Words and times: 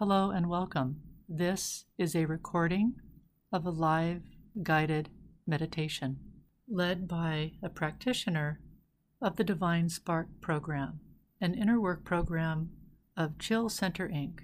Hello 0.00 0.30
and 0.30 0.48
welcome. 0.48 1.02
This 1.28 1.84
is 1.98 2.16
a 2.16 2.24
recording 2.24 2.94
of 3.52 3.66
a 3.66 3.70
live 3.70 4.22
guided 4.62 5.10
meditation 5.46 6.16
led 6.66 7.06
by 7.06 7.52
a 7.62 7.68
practitioner 7.68 8.60
of 9.20 9.36
the 9.36 9.44
Divine 9.44 9.90
Spark 9.90 10.28
program, 10.40 11.00
an 11.38 11.52
inner 11.52 11.78
work 11.78 12.02
program 12.02 12.70
of 13.14 13.36
Chill 13.38 13.68
Center 13.68 14.08
Inc., 14.08 14.38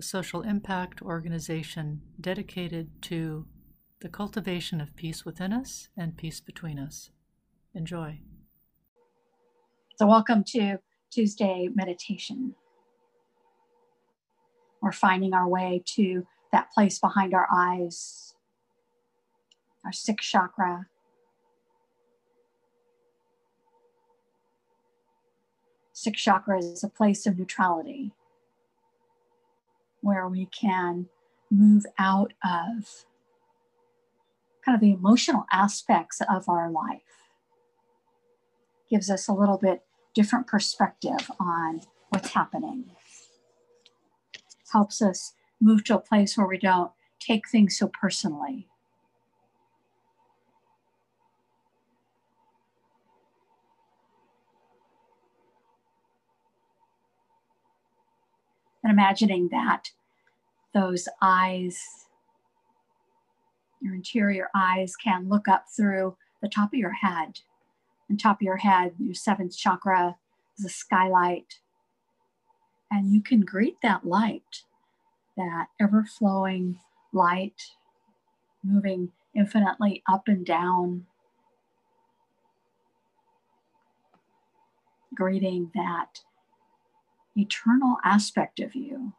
a 0.00 0.02
social 0.02 0.42
impact 0.42 1.00
organization 1.00 2.00
dedicated 2.20 2.90
to 3.02 3.46
the 4.00 4.08
cultivation 4.08 4.80
of 4.80 4.96
peace 4.96 5.24
within 5.24 5.52
us 5.52 5.90
and 5.96 6.16
peace 6.16 6.40
between 6.40 6.76
us. 6.76 7.10
Enjoy. 7.72 8.18
So, 9.94 10.08
welcome 10.08 10.42
to 10.54 10.80
Tuesday 11.12 11.68
meditation. 11.72 12.56
We're 14.80 14.92
finding 14.92 15.34
our 15.34 15.48
way 15.48 15.82
to 15.96 16.26
that 16.52 16.72
place 16.72 16.98
behind 16.98 17.34
our 17.34 17.48
eyes, 17.52 18.34
our 19.84 19.92
sixth 19.92 20.28
chakra. 20.28 20.86
Sixth 25.92 26.22
chakra 26.22 26.58
is 26.58 26.84
a 26.84 26.88
place 26.88 27.26
of 27.26 27.38
neutrality 27.38 28.12
where 30.00 30.28
we 30.28 30.46
can 30.46 31.06
move 31.50 31.84
out 31.98 32.32
of 32.44 33.04
kind 34.64 34.74
of 34.76 34.80
the 34.80 34.92
emotional 34.92 35.44
aspects 35.50 36.20
of 36.30 36.48
our 36.48 36.70
life. 36.70 37.00
Gives 38.88 39.10
us 39.10 39.26
a 39.26 39.32
little 39.32 39.58
bit 39.58 39.82
different 40.14 40.46
perspective 40.46 41.30
on 41.40 41.80
what's 42.10 42.32
happening 42.32 42.90
helps 44.72 45.02
us 45.02 45.34
move 45.60 45.84
to 45.84 45.96
a 45.96 46.00
place 46.00 46.36
where 46.36 46.46
we 46.46 46.58
don't 46.58 46.92
take 47.20 47.48
things 47.48 47.76
so 47.76 47.88
personally. 47.88 48.68
And 58.82 58.92
imagining 58.92 59.48
that 59.48 59.90
those 60.72 61.08
eyes, 61.20 62.06
your 63.80 63.94
interior 63.94 64.48
eyes, 64.54 64.94
can 64.96 65.28
look 65.28 65.48
up 65.48 65.66
through 65.76 66.16
the 66.40 66.48
top 66.48 66.72
of 66.72 66.78
your 66.78 66.92
head. 66.92 67.40
And 68.08 68.18
top 68.18 68.38
of 68.38 68.42
your 68.42 68.56
head, 68.58 68.92
your 68.98 69.14
seventh 69.14 69.56
chakra 69.56 70.16
is 70.58 70.64
a 70.64 70.70
skylight 70.70 71.58
and 72.90 73.12
you 73.12 73.22
can 73.22 73.40
greet 73.40 73.80
that 73.82 74.06
light, 74.06 74.62
that 75.36 75.66
ever 75.80 76.04
flowing 76.04 76.78
light 77.12 77.72
moving 78.62 79.10
infinitely 79.34 80.02
up 80.10 80.28
and 80.28 80.44
down, 80.44 81.06
greeting 85.14 85.70
that 85.74 86.20
eternal 87.36 87.96
aspect 88.04 88.60
of 88.60 88.74
you. 88.74 89.12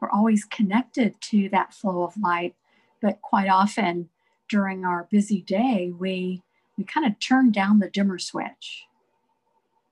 We're 0.00 0.10
always 0.10 0.44
connected 0.44 1.20
to 1.22 1.48
that 1.50 1.74
flow 1.74 2.02
of 2.02 2.16
light, 2.16 2.54
but 3.02 3.20
quite 3.20 3.48
often 3.48 4.08
during 4.48 4.84
our 4.84 5.08
busy 5.10 5.42
day, 5.42 5.92
we, 5.96 6.42
we 6.76 6.84
kind 6.84 7.06
of 7.06 7.18
turn 7.18 7.50
down 7.50 7.80
the 7.80 7.90
dimmer 7.90 8.18
switch 8.18 8.87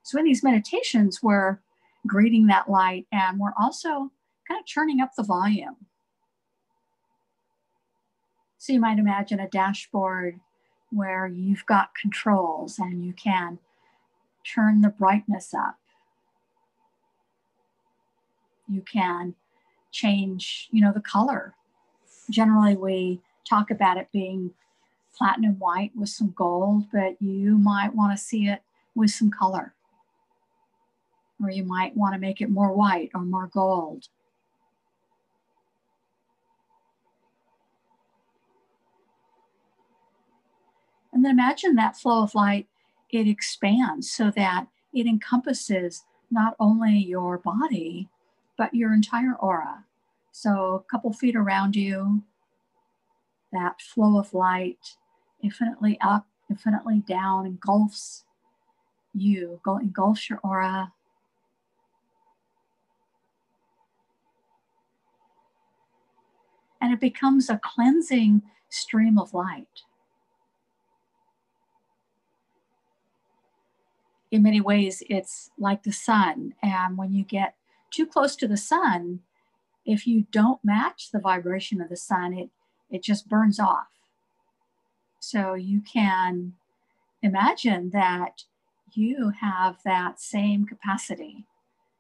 so 0.07 0.21
in 0.21 0.25
these 0.25 0.45
meditations, 0.45 1.21
we're 1.21 1.59
greeting 2.07 2.47
that 2.47 2.71
light 2.71 3.09
and 3.11 3.41
we're 3.41 3.53
also 3.61 4.13
kind 4.47 4.61
of 4.61 4.65
churning 4.65 5.01
up 5.01 5.11
the 5.17 5.25
volume. 5.25 5.75
So 8.57 8.73
you 8.73 8.79
might 8.79 9.01
imagine 9.01 9.41
a 9.41 9.49
dashboard 9.49 10.39
where 10.93 11.27
you've 11.27 11.67
got 11.67 11.91
controls 12.01 12.79
and 12.79 13.05
you 13.05 13.15
can 13.15 13.59
turn 14.45 14.81
the 14.81 14.91
brightness 14.91 15.53
up. 15.53 15.75
You 18.69 18.83
can 18.83 19.35
change, 19.91 20.69
you 20.71 20.83
know, 20.83 20.93
the 20.93 21.01
color. 21.01 21.55
Generally, 22.31 22.77
we 22.77 23.23
talk 23.45 23.73
about 23.73 23.97
it 23.97 24.07
being 24.13 24.53
platinum 25.19 25.59
white 25.59 25.91
with 25.97 26.11
some 26.11 26.33
gold, 26.37 26.85
but 26.93 27.21
you 27.21 27.59
might 27.59 27.93
want 27.93 28.17
to 28.17 28.25
see 28.25 28.47
it 28.47 28.63
with 28.95 29.11
some 29.11 29.33
color 29.33 29.73
or 31.43 31.51
you 31.51 31.65
might 31.65 31.97
want 31.97 32.15
to 32.15 32.21
make 32.21 32.41
it 32.41 32.51
more 32.51 32.73
white 32.73 33.11
or 33.15 33.21
more 33.21 33.47
gold. 33.47 34.09
And 41.13 41.25
then 41.25 41.33
imagine 41.33 41.77
that 41.77 41.97
flow 41.97 42.23
of 42.23 42.35
light, 42.35 42.67
it 43.11 43.27
expands 43.27 44.11
so 44.11 44.31
that 44.33 44.67
it 44.93 45.07
encompasses 45.07 46.05
not 46.31 46.57
only 46.61 46.99
your 46.99 47.39
body, 47.39 48.09
but 48.59 48.75
your 48.75 48.93
entire 48.93 49.35
aura. 49.35 49.85
So 50.33 50.75
a 50.75 50.91
couple 50.91 51.13
feet 51.13 51.37
around 51.37 51.77
you, 51.77 52.23
that 53.53 53.81
flow 53.81 54.19
of 54.19 54.35
light 54.35 54.97
infinitely 55.43 55.99
up, 56.01 56.27
infinitely 56.51 57.03
down, 57.07 57.47
engulfs 57.47 58.25
you, 59.15 59.61
engulfs 59.67 60.29
your 60.29 60.41
aura, 60.43 60.93
and 66.87 66.95
it 66.95 67.01
becomes 67.01 67.51
a 67.51 67.61
cleansing 67.65 68.41
stream 68.69 69.19
of 69.19 69.35
light. 69.35 69.83
In 74.31 74.45
many 74.45 74.61
ways, 74.61 75.03
it's 75.11 75.51
like 75.59 75.83
the 75.83 75.91
sun. 75.91 76.55
And 76.63 76.97
when 76.97 77.13
you 77.13 77.25
get 77.25 77.57
too 77.91 78.07
close 78.07 78.37
to 78.37 78.47
the 78.47 78.57
sun, 78.57 79.19
if 79.85 80.07
you 80.07 80.29
don't 80.31 80.65
match 80.65 81.11
the 81.11 81.19
vibration 81.19 81.81
of 81.81 81.89
the 81.89 81.97
sun, 81.97 82.33
it, 82.33 82.51
it 82.89 83.03
just 83.03 83.29
burns 83.29 83.59
off. 83.59 83.89
So 85.19 85.55
you 85.55 85.81
can 85.81 86.53
imagine 87.21 87.91
that 87.91 88.45
you 88.93 89.33
have 89.41 89.79
that 89.85 90.21
same 90.21 90.65
capacity 90.65 91.47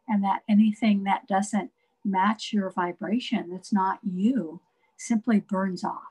and 0.06 0.22
that 0.22 0.42
anything 0.48 1.02
that 1.02 1.26
doesn't 1.26 1.72
match 2.04 2.52
your 2.52 2.70
vibration, 2.70 3.50
that's 3.50 3.72
not 3.72 3.98
you, 4.04 4.60
simply 4.96 5.40
burns 5.40 5.84
off. 5.84 6.02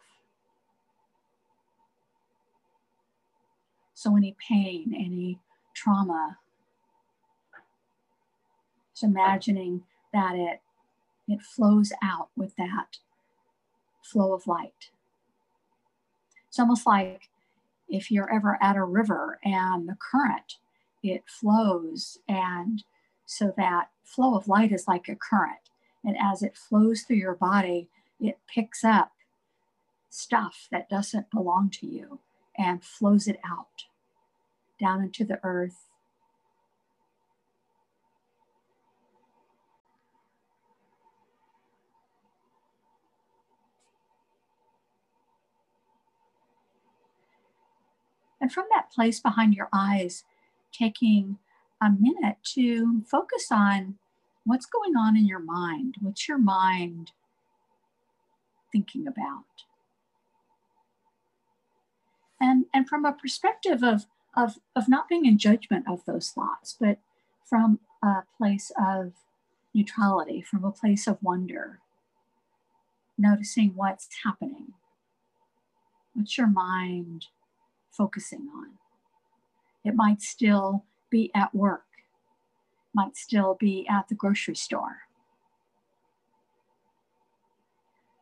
So, 3.93 4.15
any 4.15 4.35
pain, 4.47 4.93
any 4.95 5.39
trauma, 5.73 6.37
just 8.93 9.03
imagining 9.03 9.83
that 10.13 10.35
it, 10.35 10.61
it 11.27 11.41
flows 11.41 11.91
out 12.03 12.29
with 12.35 12.55
that 12.57 12.97
flow 14.03 14.33
of 14.33 14.47
light. 14.47 14.91
It's 16.47 16.59
almost 16.59 16.85
like 16.85 17.29
if 17.89 18.09
you're 18.09 18.33
ever 18.33 18.57
at 18.61 18.75
a 18.75 18.83
river 18.83 19.39
and 19.43 19.89
the 19.89 19.97
current, 19.99 20.57
it 21.03 21.23
flows. 21.27 22.19
And 22.27 22.83
so 23.25 23.53
that 23.57 23.89
flow 24.03 24.35
of 24.35 24.47
light 24.47 24.71
is 24.71 24.87
like 24.87 25.09
a 25.09 25.15
current. 25.15 25.59
And 26.03 26.15
as 26.21 26.43
it 26.43 26.55
flows 26.55 27.01
through 27.01 27.17
your 27.17 27.35
body, 27.35 27.89
it 28.19 28.39
picks 28.47 28.83
up 28.83 29.11
stuff 30.09 30.67
that 30.71 30.89
doesn't 30.89 31.31
belong 31.31 31.69
to 31.69 31.85
you 31.85 32.19
and 32.57 32.83
flows 32.83 33.27
it 33.27 33.39
out 33.45 33.85
down 34.79 35.01
into 35.03 35.25
the 35.25 35.39
earth. 35.43 35.87
And 48.39 48.51
from 48.51 48.65
that 48.71 48.91
place 48.91 49.19
behind 49.19 49.55
your 49.55 49.69
eyes, 49.73 50.23
taking 50.71 51.39
a 51.81 51.89
minute 51.89 52.37
to 52.53 53.01
focus 53.09 53.47
on 53.51 53.95
what's 54.43 54.65
going 54.65 54.95
on 54.95 55.17
in 55.17 55.25
your 55.25 55.39
mind. 55.39 55.95
What's 55.99 56.27
your 56.27 56.37
mind 56.37 57.11
thinking 58.75 59.07
about. 59.07 59.45
And, 62.41 62.65
and 62.73 62.89
from 62.89 63.05
a 63.05 63.13
perspective 63.13 63.81
of, 63.81 64.05
of, 64.35 64.59
of 64.75 64.89
not 64.89 65.07
being 65.07 65.25
in 65.25 65.37
judgment 65.37 65.85
of 65.87 66.03
those 66.03 66.29
thoughts, 66.29 66.75
but 66.77 66.97
from 67.45 67.79
a 68.03 68.23
place 68.37 68.69
of 68.77 69.13
neutrality, 69.73 70.41
from 70.41 70.65
a 70.65 70.71
place 70.71 71.07
of 71.07 71.23
wonder, 71.23 71.79
noticing 73.17 73.71
what's 73.75 74.09
happening. 74.25 74.73
What's 76.13 76.37
your 76.37 76.47
mind 76.47 77.27
focusing 77.91 78.49
on? 78.53 78.71
It 79.85 79.95
might 79.95 80.21
still 80.21 80.83
be 81.09 81.31
at 81.33 81.55
work. 81.55 81.83
might 82.93 83.17
still 83.17 83.55
be 83.59 83.85
at 83.89 84.07
the 84.07 84.15
grocery 84.15 84.55
store, 84.55 84.99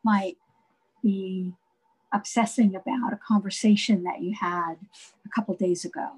might 0.02 0.36
be 1.04 1.52
obsessing 2.12 2.74
about 2.74 3.12
a 3.12 3.18
conversation 3.28 4.02
that 4.04 4.22
you 4.22 4.34
had 4.40 4.76
a 5.24 5.28
couple 5.34 5.54
days 5.54 5.84
ago, 5.84 6.08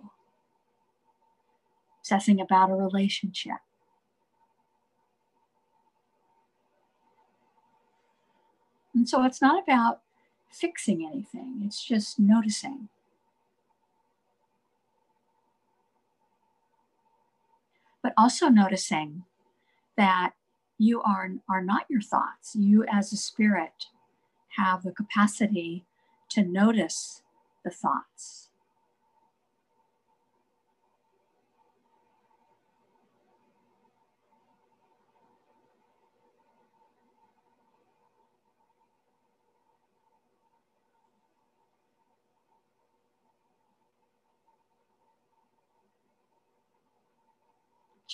obsessing 2.00 2.40
about 2.40 2.70
a 2.70 2.74
relationship. 2.74 3.58
And 8.94 9.08
so 9.08 9.24
it's 9.24 9.42
not 9.42 9.62
about 9.62 10.00
fixing 10.50 11.04
anything, 11.04 11.62
it's 11.64 11.84
just 11.84 12.18
noticing. 12.18 12.88
But 18.02 18.14
also 18.16 18.48
noticing 18.48 19.24
that 19.96 20.32
you 20.78 21.02
are, 21.02 21.30
are 21.48 21.62
not 21.62 21.86
your 21.88 22.00
thoughts. 22.00 22.54
You, 22.54 22.84
as 22.90 23.12
a 23.12 23.16
spirit, 23.16 23.86
have 24.56 24.82
the 24.82 24.92
capacity 24.92 25.84
to 26.30 26.42
notice 26.42 27.22
the 27.64 27.70
thoughts 27.70 28.46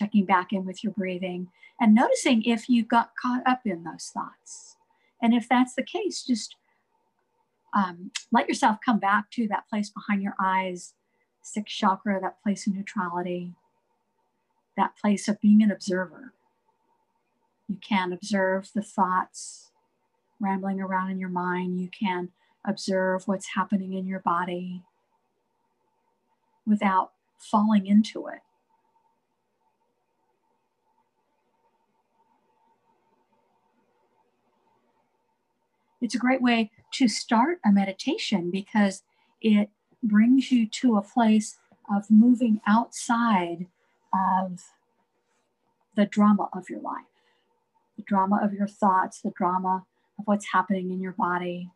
checking 0.03 0.25
back 0.25 0.53
in 0.53 0.65
with 0.65 0.83
your 0.83 0.93
breathing 0.93 1.49
and 1.81 1.95
noticing 1.95 2.43
if 2.45 2.69
you 2.69 2.85
got 2.85 3.12
caught 3.21 3.43
up 3.47 3.61
in 3.65 3.85
those 3.85 4.11
thoughts. 4.12 4.77
And 5.23 5.33
if 5.33 5.49
that's 5.49 5.75
the 5.75 5.85
case, 5.85 6.25
just 6.25 6.57
um, 7.75 8.11
let 8.31 8.49
yourself 8.49 8.79
come 8.85 8.99
back 8.99 9.31
to 9.33 9.49
that 9.49 9.69
place 9.69 9.89
behind 9.89 10.23
your 10.23 10.35
eyes, 10.39 10.95
sixth 11.41 11.75
chakra, 11.77 12.21
that 12.21 12.43
place 12.43 12.67
of 12.67 12.75
neutrality, 12.75 13.53
that 14.77 14.97
place 15.01 15.29
of 15.29 15.41
being 15.41 15.63
an 15.63 15.71
observer. 15.71 16.33
You 17.69 17.77
can 17.77 18.13
observe 18.13 18.71
the 18.75 18.83
thoughts 18.83 19.71
rambling 20.41 20.81
around 20.81 21.11
in 21.11 21.19
your 21.19 21.29
mind. 21.29 21.81
You 21.81 21.89
can 21.89 22.31
observe 22.65 23.27
what's 23.27 23.55
happening 23.55 23.95
in 23.95 24.07
your 24.07 24.21
body 24.21 24.83
without 26.67 27.13
falling 27.39 27.87
into 27.87 28.27
it. 28.27 28.41
It's 36.02 36.16
a 36.16 36.19
great 36.19 36.43
way 36.43 36.70
to 36.94 37.06
start 37.06 37.60
a 37.64 37.70
meditation 37.70 38.50
because 38.50 39.02
it 39.40 39.70
brings 40.02 40.50
you 40.50 40.69
to 40.69 40.96
a 40.96 41.02
place 41.02 41.58
of 41.94 42.10
moving 42.10 42.60
outside 42.66 43.69
of 44.12 44.60
the 45.94 46.04
drama 46.04 46.49
of 46.52 46.69
your 46.69 46.81
life, 46.81 47.04
the 47.96 48.02
drama 48.02 48.40
of 48.43 48.52
your 48.52 48.66
thoughts, 48.66 49.20
the 49.20 49.32
drama 49.37 49.84
of 50.19 50.26
what's 50.26 50.52
happening 50.52 50.90
in 50.90 51.00
your 51.00 51.12
body. 51.12 51.70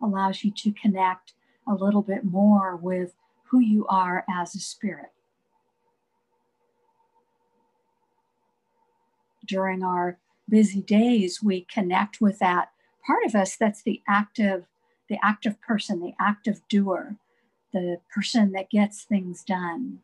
Allows 0.00 0.44
you 0.44 0.52
to 0.58 0.72
connect 0.72 1.32
a 1.66 1.74
little 1.74 2.02
bit 2.02 2.24
more 2.24 2.76
with 2.76 3.14
who 3.50 3.58
you 3.58 3.86
are 3.88 4.24
as 4.30 4.54
a 4.54 4.60
spirit. 4.60 5.10
During 9.44 9.82
our 9.82 10.18
busy 10.48 10.82
days, 10.82 11.42
we 11.42 11.66
connect 11.72 12.20
with 12.20 12.38
that 12.38 12.70
part 13.06 13.24
of 13.24 13.34
us 13.34 13.56
that's 13.56 13.82
the 13.82 14.02
active, 14.08 14.64
the 15.08 15.18
active 15.22 15.60
person, 15.60 16.00
the 16.00 16.14
active 16.20 16.60
doer, 16.68 17.16
the 17.72 17.98
person 18.14 18.52
that 18.52 18.70
gets 18.70 19.02
things 19.02 19.42
done. 19.42 20.00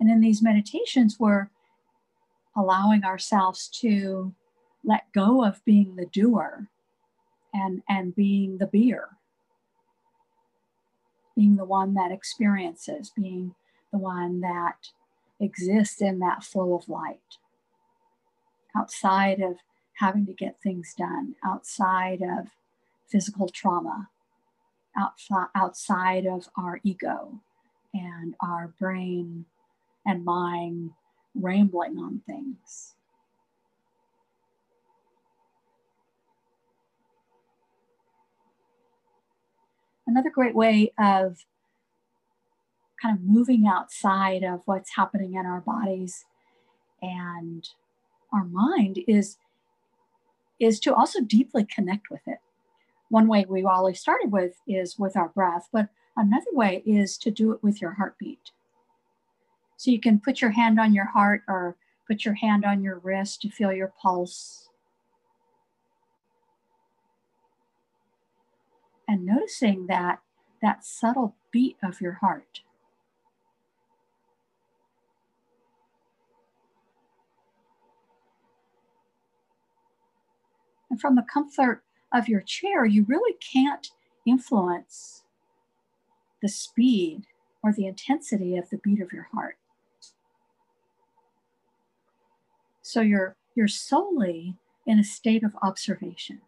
And 0.00 0.10
in 0.10 0.20
these 0.20 0.42
meditations, 0.42 1.18
we're 1.18 1.50
allowing 2.56 3.04
ourselves 3.04 3.68
to 3.80 4.34
let 4.84 5.12
go 5.12 5.44
of 5.44 5.64
being 5.64 5.96
the 5.96 6.06
doer 6.06 6.68
and, 7.52 7.82
and 7.88 8.14
being 8.14 8.58
the 8.58 8.66
beer, 8.66 9.08
being 11.36 11.56
the 11.56 11.64
one 11.64 11.94
that 11.94 12.12
experiences, 12.12 13.12
being 13.14 13.54
the 13.92 13.98
one 13.98 14.40
that 14.40 14.88
exists 15.40 16.00
in 16.00 16.18
that 16.18 16.42
flow 16.42 16.74
of 16.74 16.88
light 16.88 17.38
outside 18.78 19.40
of 19.40 19.56
having 19.94 20.26
to 20.26 20.32
get 20.32 20.60
things 20.62 20.94
done, 20.96 21.34
outside 21.44 22.20
of 22.22 22.48
physical 23.08 23.48
trauma, 23.48 24.08
outside 25.54 26.26
of 26.26 26.48
our 26.56 26.80
ego 26.84 27.40
and 27.92 28.34
our 28.40 28.72
brain 28.78 29.46
and 30.06 30.24
mind 30.24 30.90
rambling 31.34 31.98
on 31.98 32.22
things. 32.26 32.94
Another 40.06 40.30
great 40.30 40.54
way 40.54 40.92
of 40.98 41.44
kind 43.00 43.16
of 43.16 43.24
moving 43.24 43.66
outside 43.66 44.42
of 44.42 44.62
what's 44.64 44.96
happening 44.96 45.34
in 45.34 45.44
our 45.46 45.60
bodies 45.60 46.24
and 47.02 47.68
our 48.32 48.44
mind 48.44 49.00
is 49.06 49.38
is 50.60 50.80
to 50.80 50.94
also 50.94 51.20
deeply 51.20 51.64
connect 51.64 52.10
with 52.10 52.22
it. 52.26 52.38
One 53.10 53.28
way 53.28 53.46
we 53.48 53.64
always 53.64 54.00
started 54.00 54.32
with 54.32 54.60
is 54.66 54.98
with 54.98 55.16
our 55.16 55.28
breath, 55.28 55.68
but 55.72 55.88
another 56.16 56.50
way 56.52 56.82
is 56.84 57.16
to 57.18 57.30
do 57.30 57.52
it 57.52 57.62
with 57.62 57.80
your 57.80 57.92
heartbeat. 57.92 58.50
So 59.76 59.92
you 59.92 60.00
can 60.00 60.18
put 60.18 60.40
your 60.40 60.50
hand 60.50 60.80
on 60.80 60.92
your 60.92 61.06
heart 61.06 61.42
or 61.46 61.76
put 62.06 62.24
your 62.24 62.34
hand 62.34 62.64
on 62.64 62.82
your 62.82 62.98
wrist 62.98 63.40
to 63.42 63.50
feel 63.50 63.72
your 63.72 63.92
pulse. 64.02 64.68
And 69.06 69.24
noticing 69.24 69.86
that 69.86 70.20
that 70.60 70.84
subtle 70.84 71.36
beat 71.52 71.76
of 71.82 72.00
your 72.00 72.14
heart. 72.14 72.62
From 81.00 81.14
the 81.14 81.22
comfort 81.32 81.82
of 82.12 82.28
your 82.28 82.40
chair, 82.40 82.84
you 82.84 83.04
really 83.08 83.36
can't 83.38 83.88
influence 84.26 85.22
the 86.42 86.48
speed 86.48 87.22
or 87.62 87.72
the 87.72 87.86
intensity 87.86 88.56
of 88.56 88.70
the 88.70 88.78
beat 88.78 89.00
of 89.00 89.12
your 89.12 89.28
heart. 89.32 89.56
So 92.82 93.00
you're, 93.00 93.36
you're 93.54 93.68
solely 93.68 94.56
in 94.86 94.98
a 94.98 95.04
state 95.04 95.44
of 95.44 95.52
observation. 95.62 96.40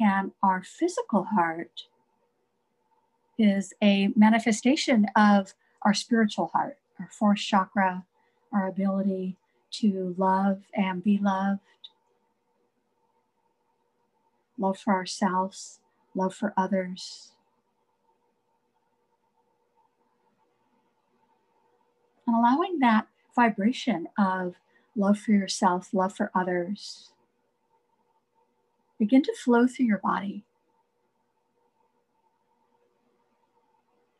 And 0.00 0.30
our 0.42 0.62
physical 0.62 1.24
heart 1.24 1.84
is 3.38 3.72
a 3.82 4.08
manifestation 4.16 5.06
of 5.16 5.54
our 5.82 5.94
spiritual 5.94 6.48
heart, 6.48 6.78
our 6.98 7.08
fourth 7.10 7.38
chakra, 7.38 8.04
our 8.52 8.66
ability 8.66 9.36
to 9.70 10.14
love 10.18 10.62
and 10.74 11.04
be 11.04 11.18
loved, 11.18 11.60
love 14.58 14.78
for 14.78 14.94
ourselves, 14.94 15.80
love 16.14 16.34
for 16.34 16.52
others. 16.56 17.32
And 22.26 22.36
allowing 22.36 22.78
that 22.80 23.06
vibration 23.34 24.08
of 24.18 24.56
love 24.96 25.18
for 25.18 25.32
yourself, 25.32 25.94
love 25.94 26.14
for 26.14 26.30
others, 26.34 27.10
begin 28.98 29.22
to 29.22 29.32
flow 29.32 29.66
through 29.66 29.86
your 29.86 29.98
body. 29.98 30.44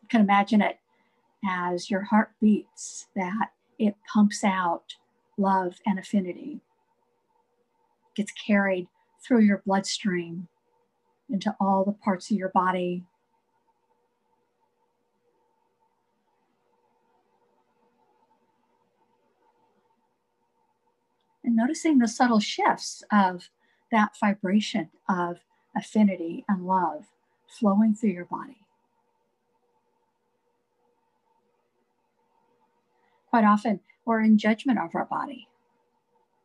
You 0.03 0.09
can 0.09 0.21
imagine 0.21 0.62
it 0.62 0.79
as 1.45 1.90
your 1.90 2.02
heart 2.02 2.33
beats, 2.40 3.07
that 3.14 3.50
it 3.78 3.95
pumps 4.12 4.42
out 4.45 4.97
love 5.37 5.76
and 5.87 5.99
affinity, 5.99 6.61
gets 8.16 8.33
carried 8.33 8.88
through 9.25 9.40
your 9.40 9.62
bloodstream 9.64 10.49
into 11.30 11.54
all 11.61 11.85
the 11.85 11.92
parts 11.92 12.30
of 12.30 12.37
your 12.37 12.49
body. 12.49 13.04
And 21.45 21.54
noticing 21.54 21.99
the 21.99 22.09
subtle 22.09 22.40
shifts 22.40 23.02
of 23.12 23.49
that 23.90 24.12
vibration 24.18 24.90
of 25.09 25.38
affinity 25.76 26.45
and 26.49 26.66
love 26.66 27.07
flowing 27.47 27.95
through 27.95 28.11
your 28.11 28.26
body. 28.26 28.68
Quite 33.38 33.47
often, 33.47 33.78
we're 34.04 34.21
in 34.23 34.37
judgment 34.37 34.80
of 34.80 34.97
our 34.97 35.04
body. 35.04 35.47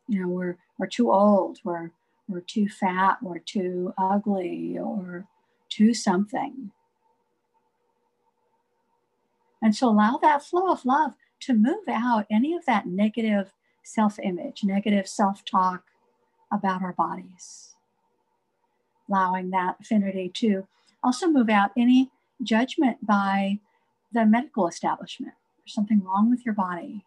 You 0.08 0.22
know, 0.22 0.28
we're, 0.28 0.58
we're 0.78 0.86
too 0.86 1.12
old, 1.12 1.58
we're, 1.64 1.90
we're 2.28 2.42
too 2.42 2.70
fat, 2.70 3.18
we're 3.20 3.40
too 3.40 3.96
ugly, 3.98 4.78
or 4.78 5.26
too 5.70 5.96
something. 5.96 6.70
And 9.60 9.76
so 9.76 9.90
allow 9.90 10.20
that 10.22 10.44
flow 10.44 10.72
of 10.72 10.86
love 10.86 11.14
to 11.40 11.56
move 11.56 11.88
out 11.88 12.28
any 12.30 12.54
of 12.54 12.64
that 12.66 12.86
negative 12.86 13.54
self 13.82 14.20
image, 14.20 14.64
negative 14.64 15.08
self 15.08 15.44
talk 15.44 15.86
about 16.52 16.84
our 16.84 16.94
bodies. 16.94 17.74
Allowing 19.10 19.50
that 19.50 19.78
affinity 19.82 20.30
to 20.36 20.68
also 21.04 21.26
move 21.26 21.50
out 21.50 21.72
any 21.76 22.12
judgment 22.44 23.04
by 23.04 23.62
the 24.12 24.28
medical 24.28 24.68
establishment. 24.68 25.34
There's 25.66 25.74
something 25.74 26.04
wrong 26.04 26.30
with 26.30 26.46
your 26.46 26.56
body. 26.56 27.06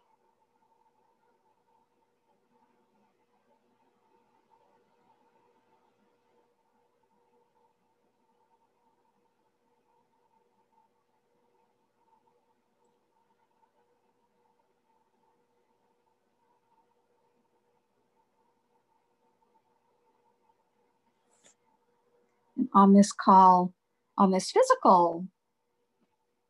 on 22.75 22.93
this 22.93 23.11
call, 23.13 23.73
on 24.19 24.31
this 24.31 24.51
physical 24.51 25.27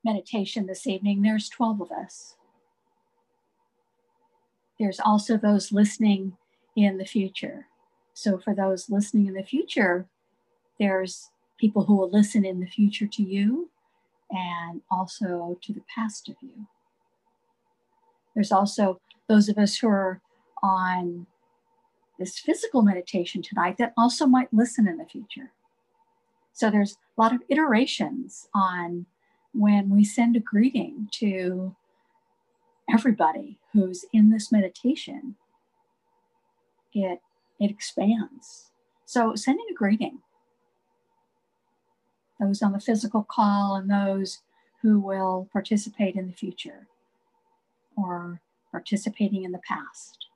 meditation 0.06 0.66
this 0.66 0.86
evening, 0.86 1.20
there's 1.20 1.48
12 1.48 1.82
of 1.82 1.90
us. 1.90 2.36
There's 4.78 5.00
also 5.00 5.36
those 5.36 5.72
listening 5.72 6.36
in 6.76 6.96
the 6.96 7.04
future. 7.04 7.66
So, 8.14 8.38
for 8.38 8.54
those 8.54 8.88
listening 8.88 9.26
in 9.26 9.34
the 9.34 9.42
future, 9.42 10.06
there's 10.78 11.30
people 11.58 11.84
who 11.84 11.96
will 11.96 12.10
listen 12.10 12.44
in 12.44 12.60
the 12.60 12.66
future 12.66 13.06
to 13.06 13.22
you 13.22 13.70
and 14.30 14.80
also 14.90 15.58
to 15.62 15.72
the 15.72 15.84
past 15.94 16.28
of 16.28 16.36
you. 16.40 16.66
There's 18.34 18.52
also 18.52 19.00
those 19.28 19.48
of 19.48 19.58
us 19.58 19.76
who 19.76 19.88
are 19.88 20.20
on 20.62 21.26
this 22.18 22.38
physical 22.38 22.82
meditation 22.82 23.42
tonight 23.42 23.76
that 23.78 23.92
also 23.96 24.26
might 24.26 24.52
listen 24.52 24.86
in 24.86 24.98
the 24.98 25.04
future. 25.04 25.52
So 26.52 26.70
there's 26.70 26.92
a 26.92 27.20
lot 27.20 27.34
of 27.34 27.42
iterations 27.48 28.48
on 28.54 29.06
when 29.56 29.88
we 29.88 30.04
send 30.04 30.36
a 30.36 30.40
greeting 30.40 31.08
to 31.10 31.74
everybody 32.92 33.58
who's 33.72 34.04
in 34.12 34.30
this 34.30 34.52
meditation. 34.52 35.36
It 36.92 37.20
it 37.58 37.70
expands. 37.70 38.70
So 39.06 39.34
sending 39.34 39.66
a 39.70 39.74
greeting. 39.74 40.18
Those 42.38 42.62
on 42.62 42.72
the 42.72 42.80
physical 42.80 43.24
call 43.28 43.76
and 43.76 43.90
those 43.90 44.42
who 44.82 45.00
will 45.00 45.48
participate 45.52 46.16
in 46.16 46.26
the 46.26 46.34
future 46.34 46.86
or 47.96 48.42
participating 48.70 49.42
in 49.42 49.52
the 49.52 49.60
past. 49.66 50.26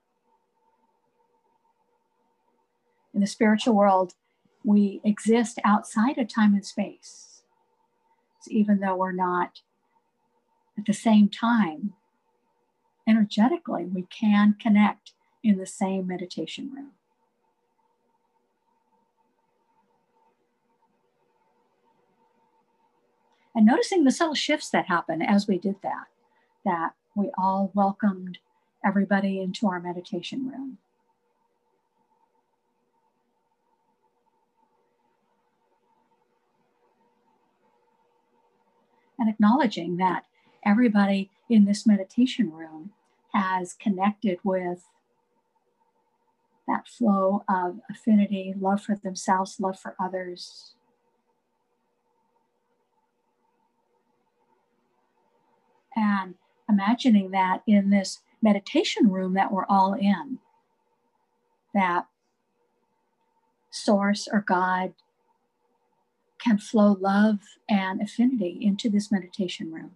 In 3.13 3.21
the 3.21 3.27
spiritual 3.27 3.75
world, 3.75 4.15
we 4.65 5.01
exist 5.05 5.59
outside 5.63 6.17
of 6.17 6.29
time 6.29 6.55
and 6.55 6.65
space. 6.65 7.30
Even 8.49 8.81
though 8.81 8.97
we're 8.97 9.13
not 9.13 9.61
at 10.79 10.87
the 10.87 10.93
same 10.93 11.29
time, 11.29 11.93
energetically, 13.07 13.85
we 13.85 14.03
can 14.03 14.57
connect 14.61 15.13
in 15.43 15.59
the 15.59 15.67
same 15.67 16.07
meditation 16.07 16.71
room. 16.75 16.93
And 23.55 23.67
noticing 23.67 24.05
the 24.05 24.13
subtle 24.13 24.35
shifts 24.35 24.71
that 24.71 24.87
happen 24.87 25.21
as 25.21 25.49
we 25.49 25.59
did 25.59 25.77
that, 25.83 26.07
that 26.65 26.93
we 27.15 27.31
all 27.37 27.73
welcomed 27.75 28.39
everybody 28.85 29.41
into 29.41 29.67
our 29.67 29.81
meditation 29.81 30.49
room. 30.49 30.79
And 39.21 39.29
acknowledging 39.29 39.99
that 39.99 40.25
everybody 40.65 41.31
in 41.49 41.67
this 41.67 41.87
meditation 41.87 42.51
room 42.51 42.91
has 43.35 43.75
connected 43.75 44.39
with 44.43 44.85
that 46.67 46.89
flow 46.89 47.45
of 47.49 47.81
affinity, 47.91 48.55
love 48.59 48.81
for 48.81 48.97
themselves, 48.97 49.61
love 49.61 49.79
for 49.79 49.95
others. 50.01 50.75
And 55.95 56.35
imagining 56.69 57.31
that 57.33 57.63
in 57.67 57.91
this 57.91 58.21
meditation 58.41 59.11
room 59.11 59.35
that 59.35 59.53
we're 59.53 59.67
all 59.67 59.93
in, 59.93 60.39
that 61.75 62.07
source 63.71 64.29
or 64.31 64.41
God 64.47 64.95
can 66.43 66.59
flow 66.59 66.97
love 67.01 67.39
and 67.69 68.01
affinity 68.01 68.59
into 68.61 68.89
this 68.89 69.11
meditation 69.13 69.73
room. 69.73 69.93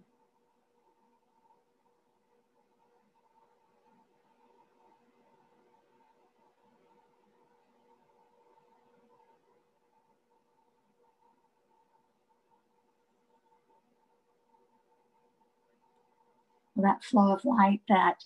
that 16.77 17.03
flow 17.03 17.33
of 17.33 17.45
light 17.45 17.81
that 17.87 18.25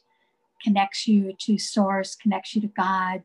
connects 0.63 1.07
you 1.07 1.33
to 1.39 1.57
source, 1.57 2.15
connects 2.15 2.55
you 2.55 2.61
to 2.61 2.67
God, 2.67 3.23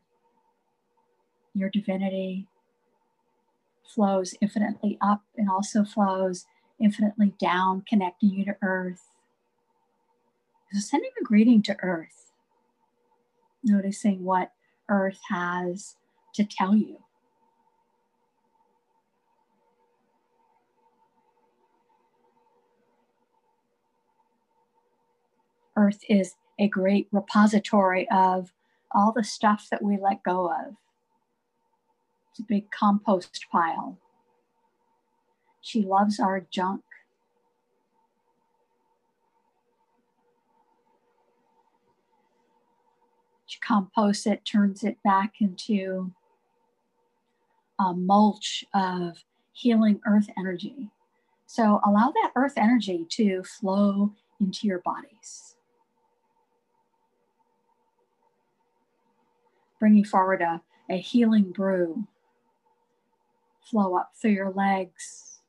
your 1.53 1.69
divinity, 1.69 2.47
flows 3.87 4.35
infinitely 4.41 4.97
up 5.01 5.23
and 5.37 5.49
also 5.49 5.83
flows 5.83 6.45
infinitely 6.79 7.33
down, 7.39 7.83
connecting 7.87 8.29
you 8.29 8.45
to 8.45 8.57
earth. 8.61 9.03
So 10.71 10.79
sending 10.79 11.11
a 11.19 11.23
greeting 11.23 11.61
to 11.63 11.77
earth, 11.81 12.31
noticing 13.63 14.23
what 14.23 14.51
earth 14.89 15.19
has 15.29 15.95
to 16.33 16.43
tell 16.43 16.75
you. 16.75 16.99
Earth 25.77 25.99
is 26.09 26.35
a 26.57 26.67
great 26.67 27.07
repository 27.11 28.09
of 28.09 28.51
all 28.91 29.11
the 29.11 29.23
stuff 29.23 29.67
that 29.69 29.83
we 29.83 29.97
let 29.97 30.23
go 30.23 30.49
of 30.49 30.75
big 32.43 32.71
compost 32.71 33.45
pile. 33.51 33.97
She 35.61 35.81
loves 35.81 36.19
our 36.19 36.45
junk. 36.51 36.81
She 43.45 43.59
composts 43.59 44.27
it, 44.27 44.45
turns 44.45 44.83
it 44.83 45.01
back 45.03 45.35
into 45.39 46.11
a 47.79 47.93
mulch 47.93 48.63
of 48.73 49.23
healing 49.53 50.01
earth 50.05 50.29
energy. 50.37 50.89
So 51.45 51.79
allow 51.85 52.11
that 52.11 52.31
earth 52.35 52.53
energy 52.57 53.05
to 53.11 53.43
flow 53.43 54.13
into 54.39 54.67
your 54.67 54.79
bodies. 54.79 55.55
Bringing 59.79 60.03
forward 60.03 60.41
a, 60.41 60.61
a 60.89 60.97
healing 60.97 61.51
brew 61.51 62.07
flow 63.69 63.95
up 63.95 64.11
through 64.19 64.31
your 64.31 64.51
legs, 64.51 65.39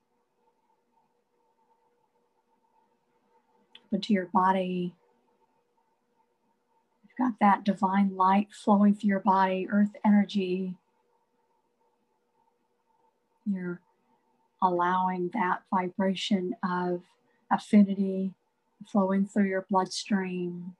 up 3.76 3.92
into 3.92 4.12
your 4.12 4.26
body. 4.26 4.94
You've 7.02 7.16
got 7.18 7.38
that 7.40 7.64
divine 7.64 8.16
light 8.16 8.48
flowing 8.52 8.94
through 8.94 9.08
your 9.08 9.20
body, 9.20 9.68
earth 9.70 9.92
energy. 10.04 10.76
You're 13.44 13.80
allowing 14.62 15.30
that 15.34 15.62
vibration 15.70 16.54
of 16.64 17.02
affinity 17.50 18.34
flowing 18.90 19.26
through 19.26 19.48
your 19.48 19.66
bloodstream. 19.68 20.75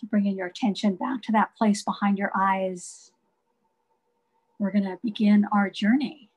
So 0.00 0.06
bringing 0.08 0.36
your 0.36 0.46
attention 0.46 0.94
back 0.94 1.22
to 1.22 1.32
that 1.32 1.56
place 1.56 1.82
behind 1.82 2.18
your 2.18 2.30
eyes. 2.36 3.10
We're 4.58 4.72
going 4.72 4.84
to 4.84 4.98
begin 5.02 5.46
our 5.52 5.70
journey. 5.70 6.30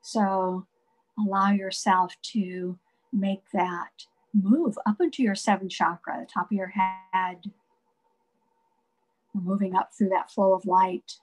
So 0.00 0.66
allow 1.18 1.52
yourself 1.52 2.14
to 2.32 2.78
make 3.12 3.42
that 3.52 4.06
move 4.34 4.78
up 4.86 5.00
into 5.00 5.22
your 5.22 5.34
seventh 5.34 5.70
chakra, 5.70 6.20
the 6.20 6.26
top 6.26 6.46
of 6.50 6.56
your 6.56 6.68
head. 6.68 7.50
We're 9.34 9.42
moving 9.42 9.74
up 9.74 9.90
through 9.92 10.10
that 10.10 10.30
flow 10.30 10.54
of 10.54 10.66
light. 10.66 11.18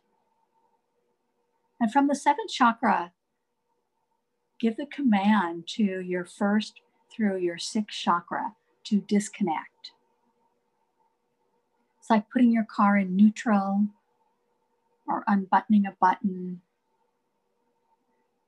And 1.79 1.91
from 1.91 2.07
the 2.07 2.15
seventh 2.15 2.51
chakra, 2.51 3.11
give 4.59 4.77
the 4.77 4.85
command 4.85 5.67
to 5.67 5.83
your 5.83 6.25
first 6.25 6.81
through 7.11 7.37
your 7.37 7.57
sixth 7.57 7.97
chakra 7.97 8.53
to 8.85 9.01
disconnect. 9.01 9.68
It's 12.09 12.15
like 12.15 12.31
putting 12.31 12.51
your 12.51 12.63
car 12.65 12.97
in 12.97 13.15
neutral 13.15 13.85
or 15.07 15.23
unbuttoning 15.27 15.85
a 15.85 15.95
button. 16.01 16.61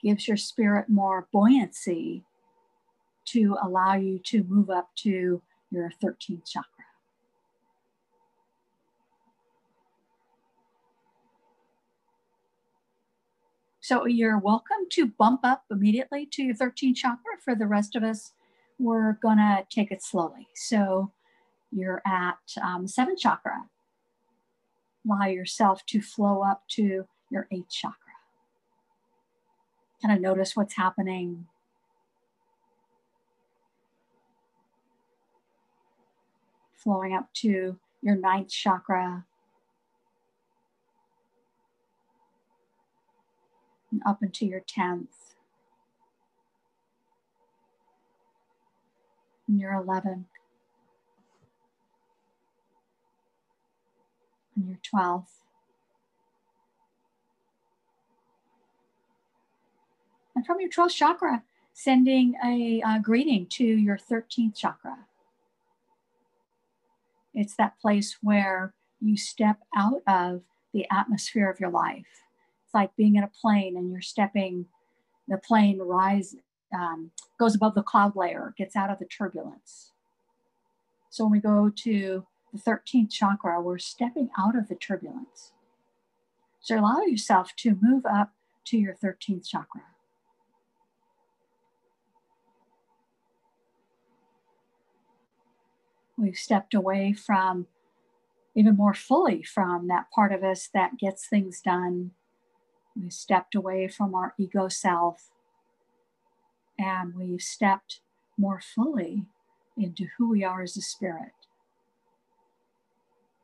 Gives 0.01 0.27
your 0.27 0.35
spirit 0.35 0.89
more 0.89 1.27
buoyancy 1.31 2.23
to 3.25 3.55
allow 3.61 3.93
you 3.93 4.17
to 4.25 4.43
move 4.45 4.71
up 4.71 4.89
to 5.03 5.43
your 5.69 5.91
13th 6.03 6.49
chakra. 6.49 6.85
So 13.79 14.07
you're 14.07 14.39
welcome 14.39 14.87
to 14.93 15.05
bump 15.05 15.41
up 15.43 15.65
immediately 15.69 16.25
to 16.31 16.41
your 16.41 16.55
13th 16.55 16.95
chakra. 16.95 17.37
For 17.45 17.53
the 17.53 17.67
rest 17.67 17.95
of 17.95 18.01
us, 18.01 18.33
we're 18.79 19.19
gonna 19.21 19.67
take 19.69 19.91
it 19.91 20.01
slowly. 20.01 20.47
So 20.55 21.11
you're 21.71 22.01
at 22.05 22.39
um, 22.61 22.87
seventh 22.87 23.19
chakra. 23.19 23.65
Allow 25.05 25.27
yourself 25.27 25.85
to 25.87 26.01
flow 26.01 26.43
up 26.43 26.63
to 26.71 27.07
your 27.29 27.47
eighth 27.51 27.69
chakra. 27.69 27.95
Kind 30.01 30.15
of 30.15 30.21
notice 30.21 30.55
what's 30.55 30.75
happening. 30.75 31.45
Flowing 36.75 37.13
up 37.13 37.31
to 37.35 37.77
your 38.01 38.15
ninth 38.15 38.49
chakra. 38.49 39.25
And 43.91 44.01
up 44.05 44.23
into 44.23 44.45
your 44.45 44.61
10th. 44.61 45.07
And 49.47 49.59
your 49.59 49.73
11th. 49.73 50.25
And 54.55 54.67
your 54.67 54.79
12th. 54.93 55.25
And 60.35 60.45
from 60.45 60.59
your 60.59 60.69
12th 60.69 60.93
chakra, 60.93 61.43
sending 61.73 62.35
a 62.43 62.81
uh, 62.85 62.99
greeting 62.99 63.47
to 63.47 63.63
your 63.63 63.97
13th 63.97 64.55
chakra. 64.55 64.99
It's 67.33 67.55
that 67.55 67.79
place 67.79 68.17
where 68.21 68.73
you 68.99 69.17
step 69.17 69.59
out 69.75 70.01
of 70.07 70.41
the 70.73 70.85
atmosphere 70.91 71.49
of 71.49 71.59
your 71.59 71.69
life. 71.69 72.23
It's 72.65 72.73
like 72.73 72.95
being 72.95 73.15
in 73.15 73.23
a 73.23 73.31
plane 73.41 73.77
and 73.77 73.91
you're 73.91 74.01
stepping, 74.01 74.65
the 75.27 75.37
plane 75.37 75.79
rise, 75.79 76.35
um, 76.73 77.11
goes 77.39 77.55
above 77.55 77.75
the 77.75 77.83
cloud 77.83 78.15
layer, 78.15 78.53
gets 78.57 78.75
out 78.75 78.89
of 78.89 78.99
the 78.99 79.05
turbulence. 79.05 79.91
So 81.09 81.25
when 81.25 81.31
we 81.31 81.39
go 81.39 81.71
to 81.83 82.25
the 82.53 82.59
13th 82.59 83.11
chakra, 83.11 83.61
we're 83.61 83.77
stepping 83.77 84.29
out 84.37 84.57
of 84.57 84.67
the 84.67 84.75
turbulence. 84.75 85.51
So 86.59 86.79
allow 86.79 87.01
yourself 87.01 87.55
to 87.57 87.77
move 87.81 88.05
up 88.05 88.33
to 88.65 88.77
your 88.77 88.93
13th 88.93 89.47
chakra. 89.47 89.81
We've 96.17 96.35
stepped 96.35 96.73
away 96.73 97.13
from 97.13 97.67
even 98.53 98.75
more 98.75 98.93
fully 98.93 99.41
from 99.41 99.87
that 99.87 100.11
part 100.13 100.31
of 100.31 100.43
us 100.43 100.69
that 100.73 100.99
gets 100.99 101.27
things 101.27 101.61
done. 101.61 102.11
We've 102.95 103.13
stepped 103.13 103.55
away 103.55 103.87
from 103.87 104.13
our 104.13 104.33
ego 104.37 104.67
self 104.67 105.31
and 106.77 107.15
we've 107.15 107.41
stepped 107.41 108.01
more 108.37 108.61
fully 108.61 109.25
into 109.77 110.07
who 110.17 110.29
we 110.29 110.43
are 110.43 110.61
as 110.61 110.77
a 110.77 110.81
spirit. 110.81 111.31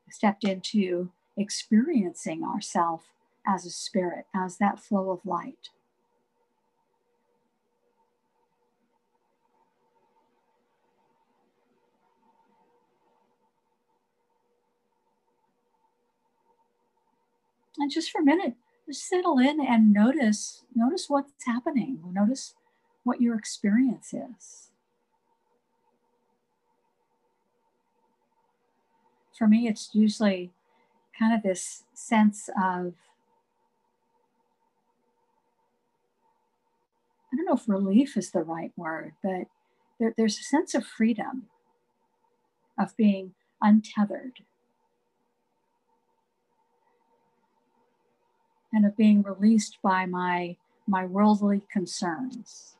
Stepped 0.10 0.43
into 0.43 1.12
experiencing 1.36 2.43
ourself 2.43 3.04
as 3.46 3.65
a 3.65 3.70
spirit, 3.70 4.26
as 4.36 4.58
that 4.58 4.80
flow 4.80 5.12
of 5.12 5.26
light. 5.26 5.70
and 17.78 17.91
just 17.91 18.12
for 18.12 18.22
a 18.22 18.26
minute 18.26 18.56
just 18.86 19.08
settle 19.08 19.38
in 19.38 19.60
and 19.60 19.93
notice 19.93 20.63
notice 20.76 21.06
what's 21.08 21.32
happening 21.46 22.00
notice 22.12 22.56
what 23.04 23.22
your 23.22 23.36
experience 23.36 24.13
is 24.13 24.72
for 29.38 29.47
me 29.47 29.67
it's 29.67 29.89
usually 29.93 30.52
kind 31.17 31.34
of 31.34 31.43
this 31.43 31.84
sense 31.93 32.50
of 32.50 32.93
i 37.32 37.36
don't 37.36 37.45
know 37.45 37.54
if 37.54 37.67
relief 37.67 38.17
is 38.17 38.32
the 38.32 38.41
right 38.41 38.71
word 38.76 39.13
but 39.23 39.47
there, 40.00 40.13
there's 40.17 40.38
a 40.38 40.43
sense 40.43 40.73
of 40.73 40.86
freedom 40.86 41.47
of 42.80 42.95
being 42.95 43.34
untethered 43.62 44.41
and 48.73 48.86
of 48.86 48.95
being 48.95 49.23
released 49.23 49.78
by 49.82 50.06
my 50.06 50.58
my 50.89 51.06
worldly 51.06 51.62
concerns. 51.71 52.76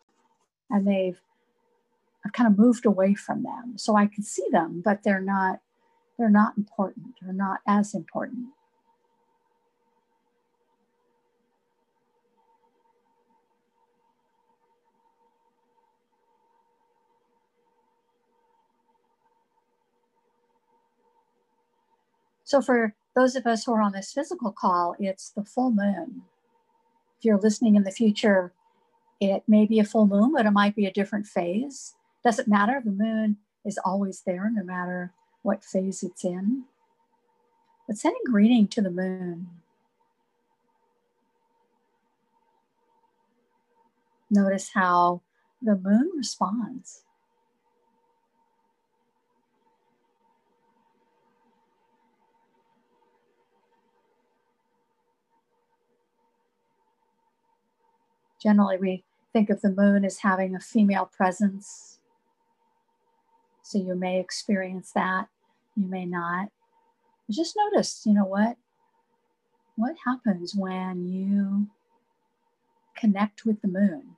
And 0.70 0.88
they've 0.88 1.20
I've 2.26 2.34
kind 2.34 2.52
of 2.52 2.58
moved 2.58 2.86
away 2.86 3.16
from 3.16 3.44
them. 3.44 3.74
So 3.78 3.96
I 3.96 4.06
can 4.08 4.24
see 4.24 4.46
them 4.52 4.82
but 4.84 5.04
they're 5.04 5.22
not 5.22 5.60
they're 6.18 6.30
not 6.30 6.58
important 6.58 7.16
or 7.26 7.34
not 7.34 7.60
as 7.68 7.94
important 7.94 8.48
So 22.48 22.62
for 22.62 22.96
those 23.14 23.36
of 23.36 23.46
us 23.46 23.66
who 23.66 23.74
are 23.74 23.82
on 23.82 23.92
this 23.92 24.14
physical 24.14 24.54
call, 24.54 24.96
it's 25.00 25.32
the 25.32 25.44
full 25.44 25.70
moon. 25.70 26.22
If 27.20 27.26
you're 27.26 27.38
listening 27.38 27.76
in 27.76 27.84
the 27.84 27.92
future, 27.92 28.54
it 29.20 29.44
may 29.50 29.66
be 29.66 29.80
a 29.80 29.84
full 29.84 30.08
moon, 30.08 30.32
but 30.34 30.46
it 30.46 30.52
might 30.52 30.74
be 30.74 30.86
a 30.86 30.94
different 30.94 31.28
phase. 31.28 31.96
Doesn't 32.24 32.48
matter. 32.48 32.82
The 32.82 32.92
moon 32.92 33.36
is 33.66 33.78
always 33.84 34.22
there, 34.26 34.50
no 34.50 34.64
matter 34.64 35.12
what 35.42 35.64
phase 35.64 36.04
it's 36.04 36.24
in. 36.24 36.66
But 37.88 37.98
sending 37.98 38.22
greeting 38.26 38.68
to 38.70 38.82
the 38.82 38.92
moon. 38.92 39.48
Notice 44.30 44.72
how 44.74 45.22
the 45.62 45.76
moon 45.76 46.12
responds. 46.16 47.04
Generally, 58.42 58.78
we 58.78 59.04
think 59.34 59.50
of 59.50 59.62
the 59.62 59.72
moon 59.72 60.06
as 60.06 60.20
having 60.20 60.56
a 60.56 60.60
female 60.60 61.06
presence. 61.06 61.97
So 63.68 63.80
you 63.80 63.96
may 63.96 64.18
experience 64.18 64.94
that, 64.94 65.28
you 65.76 65.88
may 65.88 66.06
not. 66.06 66.48
Just 67.30 67.58
notice, 67.58 68.04
you 68.06 68.14
know 68.14 68.24
what? 68.24 68.56
What 69.76 69.98
happens 70.06 70.56
when 70.56 71.06
you 71.06 71.68
connect 72.96 73.46
with 73.46 73.62
the 73.62 73.68
moon? 73.68 74.16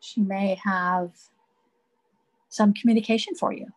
She 0.00 0.20
may 0.20 0.58
have 0.64 1.12
some 2.48 2.74
communication 2.74 3.36
for 3.36 3.52
you. 3.52 3.68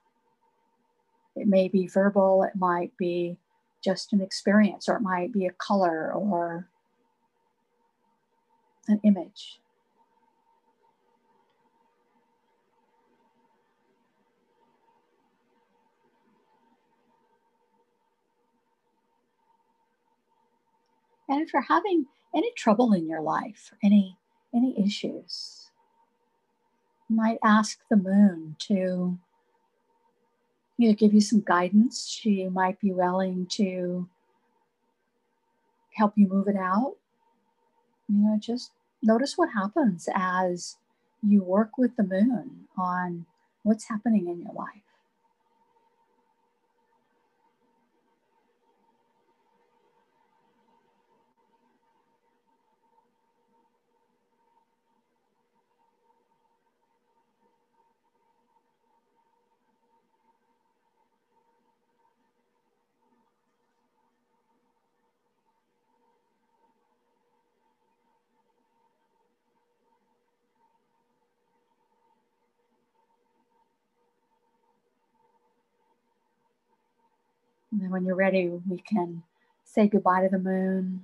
It 1.36 1.46
may 1.46 1.68
be 1.68 1.86
verbal, 1.86 2.42
it 2.42 2.56
might 2.56 2.98
be 2.98 3.38
just 3.86 4.12
an 4.12 4.22
experience, 4.22 4.90
or 4.90 4.96
it 4.96 5.04
might 5.04 5.32
be 5.32 5.46
a 5.46 5.52
color 5.52 6.12
or 6.14 6.68
an 8.88 9.00
image. 9.04 9.60
And 21.28 21.42
if 21.42 21.52
you're 21.52 21.64
having 21.64 22.08
any 22.34 22.52
trouble 22.54 22.94
in 22.94 23.08
your 23.10 23.20
life, 23.22 23.74
any 23.84 24.18
any 24.54 24.80
issues, 24.80 25.70
you 27.08 27.16
might 27.16 27.40
ask 27.44 27.80
the 27.90 27.96
moon 27.96 28.56
to 28.60 29.18
you 30.78 30.90
know 30.90 30.94
give 30.94 31.14
you 31.14 31.22
some 31.22 31.42
guidance. 31.42 32.08
She 32.08 32.48
might 32.48 32.80
be 32.80 32.92
willing 32.92 33.48
to 33.58 34.08
help 35.96 36.18
you 36.18 36.28
move 36.28 36.48
it 36.50 36.56
out. 36.58 36.96
You 38.08 38.16
know, 38.16 38.38
just 38.40 38.72
notice 39.02 39.38
what 39.38 39.50
happens 39.52 40.08
as 40.14 40.78
you 41.22 41.44
work 41.44 41.78
with 41.78 41.96
the 41.98 42.04
moon 42.04 42.68
on 42.78 43.26
what's 43.64 43.90
happening 43.90 44.28
in 44.30 44.42
your 44.42 44.54
life. 44.54 44.84
And 77.72 77.73
then 77.84 77.92
when 77.92 78.06
you're 78.06 78.16
ready, 78.16 78.50
we 78.50 78.78
can 78.78 79.24
say 79.64 79.88
goodbye 79.88 80.22
to 80.22 80.30
the 80.30 80.40
moon. 80.40 81.04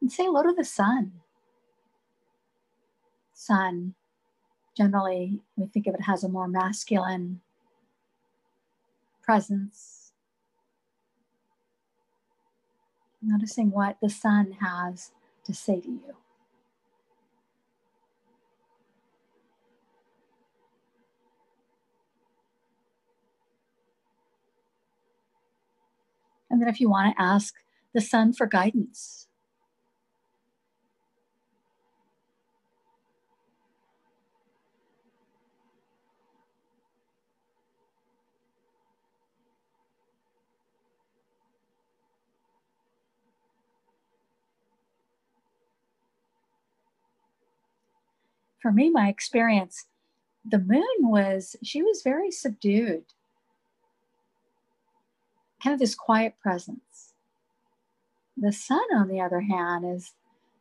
And 0.00 0.10
say 0.10 0.24
hello 0.24 0.42
to 0.42 0.52
the 0.52 0.64
sun. 0.64 1.12
Sun, 3.32 3.94
generally, 4.76 5.40
we 5.56 5.66
think 5.66 5.86
of 5.86 5.94
it 5.94 6.00
as 6.08 6.24
a 6.24 6.28
more 6.28 6.48
masculine 6.48 7.40
presence. 9.22 10.12
Noticing 13.20 13.70
what 13.70 13.98
the 14.00 14.10
sun 14.10 14.56
has 14.60 15.12
to 15.44 15.54
say 15.54 15.80
to 15.80 15.88
you. 15.88 16.21
And 26.52 26.60
then 26.60 26.68
if 26.68 26.80
you 26.80 26.90
want 26.90 27.16
to 27.16 27.22
ask 27.22 27.54
the 27.94 28.02
sun 28.02 28.34
for 28.34 28.46
guidance. 28.46 29.26
For 48.60 48.70
me, 48.70 48.90
my 48.90 49.08
experience, 49.08 49.86
the 50.44 50.58
moon 50.58 50.82
was, 50.98 51.56
she 51.64 51.82
was 51.82 52.02
very 52.04 52.30
subdued 52.30 53.04
kind 55.62 55.74
of 55.74 55.80
this 55.80 55.94
quiet 55.94 56.34
presence. 56.40 57.14
The 58.36 58.52
sun, 58.52 58.84
on 58.94 59.08
the 59.08 59.20
other 59.20 59.40
hand, 59.40 59.84
is 59.84 60.14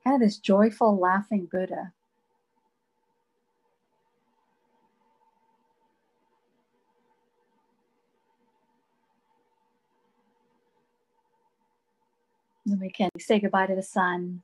kind 0.04 0.16
of 0.16 0.22
this 0.22 0.38
joyful, 0.38 0.98
laughing 0.98 1.48
Buddha. 1.52 1.94
Then 12.66 12.80
we 12.80 12.92
can 12.92 13.10
say 13.20 13.40
goodbye 13.40 13.68
to 13.68 13.76
the 13.76 13.82
sun. 13.82 14.44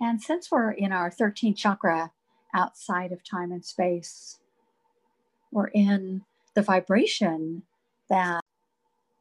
And 0.00 0.20
since 0.20 0.50
we're 0.50 0.72
in 0.72 0.92
our 0.92 1.10
13th 1.10 1.56
chakra 1.56 2.12
outside 2.54 3.12
of 3.12 3.24
time 3.24 3.52
and 3.52 3.64
space, 3.64 4.38
we're 5.50 5.68
in 5.68 6.22
the 6.54 6.62
vibration 6.62 7.62
that 8.10 8.42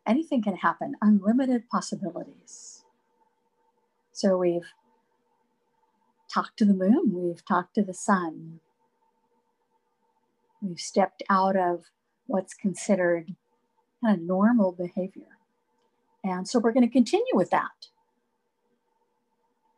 anything 0.05 0.41
can 0.41 0.57
happen, 0.57 0.95
unlimited 1.01 1.69
possibilities. 1.69 2.83
So 4.11 4.37
we've 4.37 4.73
talked 6.31 6.57
to 6.57 6.65
the 6.65 6.73
moon, 6.73 7.11
we've 7.13 7.45
talked 7.45 7.75
to 7.75 7.83
the 7.83 7.93
sun, 7.93 8.59
we've 10.61 10.79
stepped 10.79 11.23
out 11.29 11.55
of 11.55 11.85
what's 12.25 12.53
considered 12.53 13.35
kind 14.03 14.17
of 14.17 14.25
normal 14.25 14.71
behavior. 14.71 15.37
And 16.23 16.47
so 16.47 16.59
we're 16.59 16.71
going 16.71 16.87
to 16.87 16.91
continue 16.91 17.33
with 17.33 17.49
that. 17.49 17.87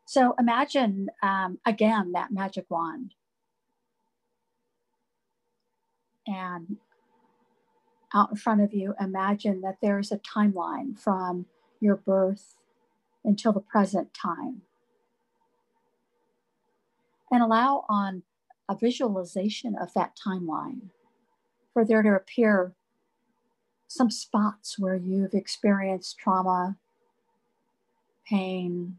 So 0.05 0.35
imagine 0.37 1.09
um, 1.23 1.57
again 1.65 2.11
that 2.13 2.31
magic 2.31 2.65
wand. 2.69 3.15
And 6.27 6.77
out 8.13 8.29
in 8.29 8.35
front 8.37 8.61
of 8.61 8.73
you, 8.73 8.93
imagine 8.99 9.61
that 9.61 9.77
there's 9.81 10.11
a 10.11 10.17
timeline 10.17 10.97
from 10.97 11.47
your 11.81 11.95
birth 11.95 12.55
until 13.23 13.51
the 13.51 13.59
present 13.59 14.13
time. 14.13 14.61
And 17.31 17.41
allow 17.41 17.85
on 17.89 18.23
a 18.69 18.75
visualization 18.75 19.75
of 19.75 19.93
that 19.93 20.13
timeline 20.15 20.89
for 21.73 21.83
there 21.83 22.03
to 22.03 22.15
appear 22.15 22.73
some 23.87 24.09
spots 24.09 24.79
where 24.79 24.95
you've 24.95 25.33
experienced 25.33 26.17
trauma, 26.17 26.77
pain, 28.27 28.97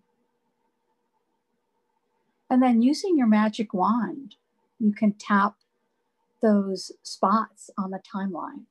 and 2.48 2.62
then 2.62 2.82
using 2.82 3.18
your 3.18 3.26
magic 3.26 3.74
wand, 3.74 4.36
you 4.78 4.92
can 4.92 5.12
tap 5.12 5.56
those 6.42 6.92
spots 7.02 7.70
on 7.76 7.90
the 7.90 7.98
timeline 8.00 8.64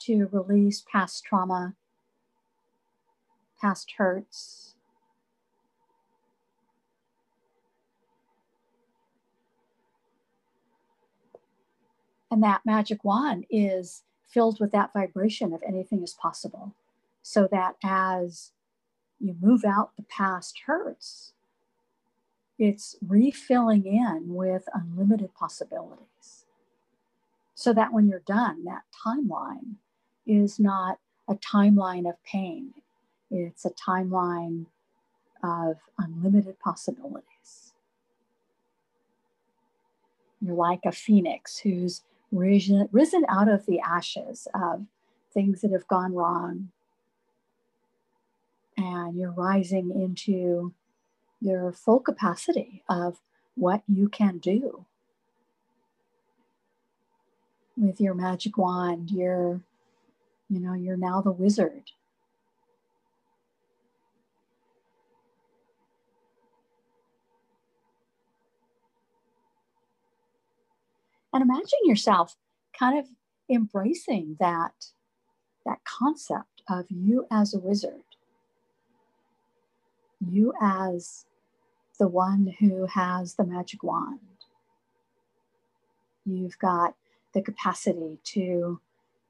to 0.00 0.28
release 0.32 0.84
past 0.90 1.24
trauma, 1.24 1.74
past 3.60 3.92
hurts. 3.96 4.74
And 12.30 12.42
that 12.42 12.62
magic 12.66 13.04
wand 13.04 13.46
is 13.50 14.02
filled 14.28 14.58
with 14.58 14.72
that 14.72 14.92
vibration 14.92 15.52
of 15.52 15.62
anything 15.66 16.02
is 16.02 16.12
possible. 16.12 16.74
So 17.22 17.48
that 17.50 17.76
as 17.84 18.52
you 19.20 19.36
move 19.40 19.64
out 19.64 19.96
the 19.96 20.02
past 20.02 20.62
hurts, 20.66 21.32
it's 22.58 22.96
refilling 23.06 23.86
in 23.86 24.34
with 24.34 24.68
unlimited 24.72 25.34
possibilities. 25.34 26.44
So 27.54 27.72
that 27.72 27.92
when 27.92 28.08
you're 28.08 28.20
done, 28.20 28.64
that 28.64 28.82
timeline 29.06 29.76
is 30.26 30.58
not 30.58 30.98
a 31.28 31.34
timeline 31.34 32.08
of 32.08 32.22
pain, 32.22 32.72
it's 33.30 33.64
a 33.64 33.70
timeline 33.70 34.66
of 35.42 35.76
unlimited 35.98 36.58
possibilities. 36.60 37.72
You're 40.40 40.54
like 40.54 40.80
a 40.84 40.92
phoenix 40.92 41.58
who's 41.58 42.02
risen, 42.30 42.88
risen 42.92 43.24
out 43.28 43.48
of 43.48 43.66
the 43.66 43.80
ashes 43.80 44.46
of 44.54 44.86
things 45.32 45.62
that 45.62 45.72
have 45.72 45.88
gone 45.88 46.14
wrong. 46.14 46.70
And 48.76 49.16
you're 49.16 49.32
rising 49.32 49.90
into 49.90 50.74
your 51.40 51.72
full 51.72 52.00
capacity 52.00 52.82
of 52.88 53.20
what 53.54 53.82
you 53.88 54.08
can 54.08 54.38
do 54.38 54.84
with 57.76 58.00
your 58.00 58.14
magic 58.14 58.56
wand 58.56 59.10
you're 59.10 59.60
you 60.48 60.60
know 60.60 60.74
you're 60.74 60.96
now 60.96 61.20
the 61.20 61.30
wizard. 61.30 61.90
And 71.32 71.42
imagine 71.42 71.80
yourself 71.84 72.36
kind 72.78 72.98
of 72.98 73.06
embracing 73.50 74.36
that 74.40 74.86
that 75.66 75.80
concept 75.84 76.62
of 76.68 76.86
you 76.88 77.26
as 77.30 77.52
a 77.52 77.58
wizard. 77.58 78.02
You 80.26 80.54
as 80.62 81.25
the 81.98 82.08
one 82.08 82.54
who 82.60 82.86
has 82.86 83.34
the 83.34 83.44
magic 83.44 83.82
wand. 83.82 84.20
You've 86.24 86.58
got 86.58 86.94
the 87.34 87.42
capacity 87.42 88.18
to 88.24 88.80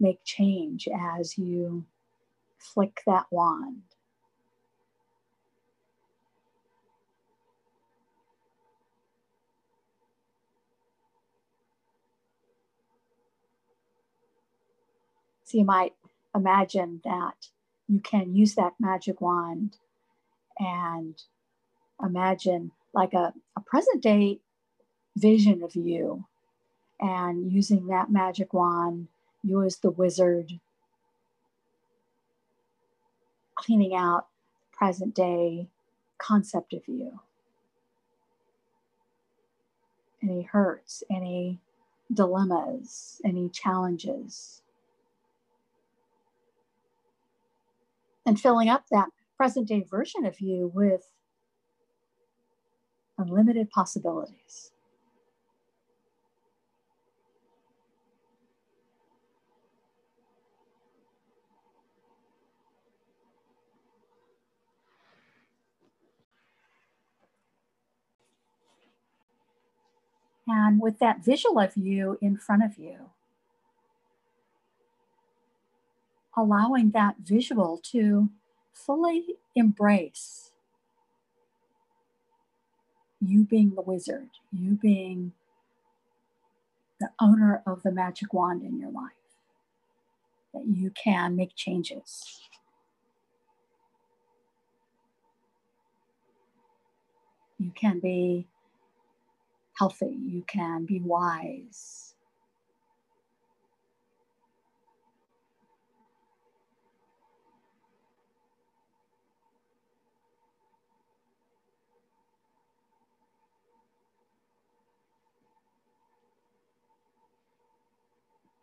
make 0.00 0.20
change 0.24 0.88
as 0.88 1.38
you 1.38 1.86
flick 2.58 3.02
that 3.06 3.26
wand. 3.30 3.82
So 15.44 15.58
you 15.58 15.64
might 15.64 15.94
imagine 16.34 17.00
that 17.04 17.48
you 17.88 18.00
can 18.00 18.34
use 18.34 18.56
that 18.56 18.74
magic 18.80 19.20
wand 19.20 19.78
and 20.58 21.22
imagine 22.02 22.72
like 22.92 23.14
a, 23.14 23.32
a 23.56 23.60
present 23.60 24.02
day 24.02 24.40
vision 25.16 25.62
of 25.62 25.74
you 25.74 26.24
and 27.00 27.52
using 27.52 27.86
that 27.86 28.10
magic 28.10 28.52
wand, 28.52 29.08
you 29.42 29.62
as 29.62 29.78
the 29.78 29.90
wizard, 29.90 30.60
cleaning 33.54 33.94
out 33.94 34.26
present 34.72 35.14
day 35.14 35.68
concept 36.18 36.72
of 36.72 36.82
you. 36.86 37.20
Any 40.22 40.42
hurts, 40.42 41.02
any 41.10 41.60
dilemmas, 42.12 43.20
any 43.24 43.48
challenges. 43.48 44.62
And 48.24 48.40
filling 48.40 48.68
up 48.68 48.84
that 48.90 49.08
present 49.36 49.68
day 49.68 49.82
version 49.88 50.24
of 50.24 50.40
you 50.40 50.70
with 50.74 51.08
unlimited 53.18 53.70
possibilities. 53.70 54.72
And 70.48 70.80
with 70.80 70.98
that 71.00 71.24
visual 71.24 71.58
of 71.58 71.76
you 71.76 72.18
in 72.20 72.36
front 72.36 72.62
of 72.64 72.78
you, 72.78 73.10
allowing 76.36 76.90
that 76.90 77.16
visual 77.20 77.80
to 77.92 78.30
fully 78.72 79.24
embrace 79.56 80.52
you 83.26 83.44
being 83.44 83.74
the 83.74 83.82
wizard, 83.82 84.30
you 84.52 84.78
being 84.80 85.32
the 87.00 87.10
owner 87.20 87.62
of 87.66 87.82
the 87.82 87.92
magic 87.92 88.32
wand 88.32 88.62
in 88.62 88.78
your 88.78 88.90
life, 88.90 89.12
that 90.54 90.64
you 90.66 90.90
can 90.90 91.36
make 91.36 91.54
changes. 91.56 92.40
You 97.58 97.72
can 97.74 98.00
be 98.00 98.46
healthy, 99.78 100.16
you 100.26 100.42
can 100.46 100.86
be 100.86 101.00
wise. 101.00 102.05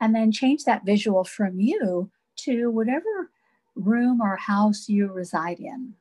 And 0.03 0.13
then 0.13 0.33
change 0.33 0.65
that 0.65 0.83
visual 0.85 1.23
from 1.23 1.61
you 1.61 2.11
to 2.39 2.69
whatever 2.69 3.29
room 3.73 4.19
or 4.19 4.35
house 4.35 4.89
you 4.89 5.09
reside 5.09 5.59
in. 5.59 5.93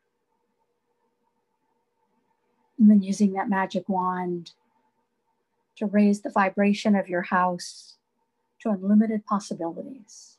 And 2.81 2.91
then 2.91 3.01
using 3.01 3.35
that 3.35 3.49
magic 3.49 3.89
wand 3.89 4.55
to 5.77 5.87
raise 5.87 6.23
the 6.23 6.31
vibration 6.31 6.97
of 6.97 7.09
your 7.09 7.23
house 7.23 7.95
to 8.63 8.71
unlimited 8.71 9.25
possibilities. 9.25 10.37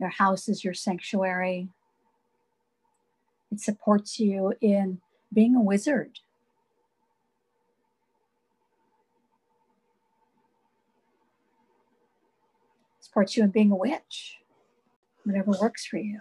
Your 0.00 0.08
house 0.08 0.48
is 0.48 0.64
your 0.64 0.74
sanctuary. 0.74 1.68
It 3.52 3.60
supports 3.60 4.18
you 4.18 4.54
in 4.60 5.00
being 5.32 5.54
a 5.54 5.62
wizard. 5.62 6.18
Supports 13.16 13.34
you 13.34 13.42
in 13.42 13.50
being 13.50 13.70
a 13.70 13.76
witch, 13.76 14.36
whatever 15.24 15.52
works 15.60 15.86
for 15.86 15.96
you. 15.96 16.20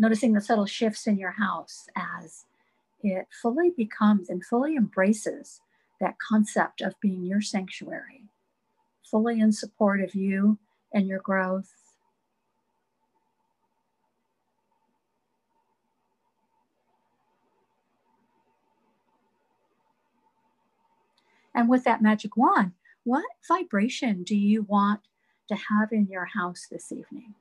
noticing 0.00 0.32
the 0.32 0.40
subtle 0.40 0.64
shifts 0.64 1.08
in 1.08 1.18
your 1.18 1.32
house 1.32 1.88
as 1.96 2.44
it 3.02 3.26
fully 3.42 3.70
becomes 3.76 4.30
and 4.30 4.44
fully 4.44 4.76
embraces 4.76 5.60
that 6.00 6.14
concept 6.20 6.80
of 6.80 6.94
being 7.00 7.24
your 7.24 7.40
sanctuary, 7.40 8.22
fully 9.02 9.40
in 9.40 9.50
support 9.50 10.00
of 10.00 10.14
you 10.14 10.56
and 10.94 11.08
your 11.08 11.18
growth. 11.18 11.87
And 21.58 21.68
with 21.68 21.82
that 21.82 22.00
magic 22.00 22.36
wand, 22.36 22.70
what 23.02 23.24
vibration 23.48 24.22
do 24.22 24.36
you 24.36 24.62
want 24.62 25.00
to 25.48 25.56
have 25.56 25.90
in 25.90 26.06
your 26.06 26.26
house 26.26 26.68
this 26.70 26.92
evening? 26.92 27.34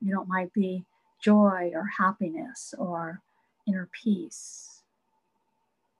You 0.00 0.12
know, 0.12 0.22
it 0.22 0.28
might 0.28 0.52
be 0.52 0.84
joy 1.22 1.70
or 1.72 1.88
happiness 1.96 2.74
or 2.76 3.22
inner 3.64 3.88
peace, 4.02 4.82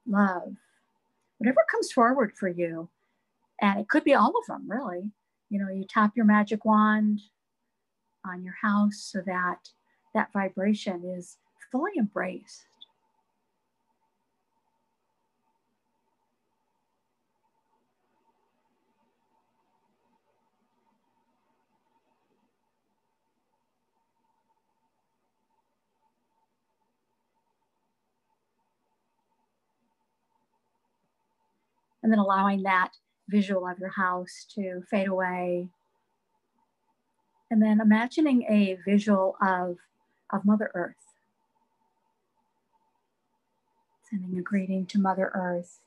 love, 0.09 0.57
whatever 1.39 1.65
comes 1.71 1.93
forward 1.93 2.33
for 2.37 2.49
you. 2.49 2.89
And 3.63 3.79
it 3.79 3.89
could 3.89 4.03
be 4.03 4.15
all 4.15 4.35
of 4.37 4.47
them, 4.49 4.69
really. 4.69 5.13
You 5.49 5.61
know, 5.61 5.71
you 5.73 5.85
tap 5.89 6.17
your 6.17 6.27
magic 6.27 6.65
wand 6.65 7.21
on 8.25 8.43
your 8.43 8.57
house 8.61 8.97
so 9.13 9.21
that 9.25 9.71
that 10.15 10.33
vibration 10.33 11.05
is 11.17 11.37
fully 11.71 11.93
embraced. 11.97 12.65
And 32.07 32.13
then 32.13 32.21
allowing 32.21 32.63
that 32.63 32.93
visual 33.29 33.67
of 33.67 33.81
your 33.81 33.89
house 33.89 34.47
to 34.55 34.81
fade 34.89 35.09
away. 35.09 35.67
And 37.51 37.61
then 37.61 37.81
imagining 37.81 38.45
a 38.45 38.79
visual 38.89 39.35
of, 39.43 39.79
of 40.33 40.45
Mother 40.45 40.71
Earth. 40.73 40.95
Sending 44.09 44.39
a 44.39 44.41
greeting 44.41 44.87
to 44.87 45.01
Mother 45.01 45.33
Earth. 45.35 45.81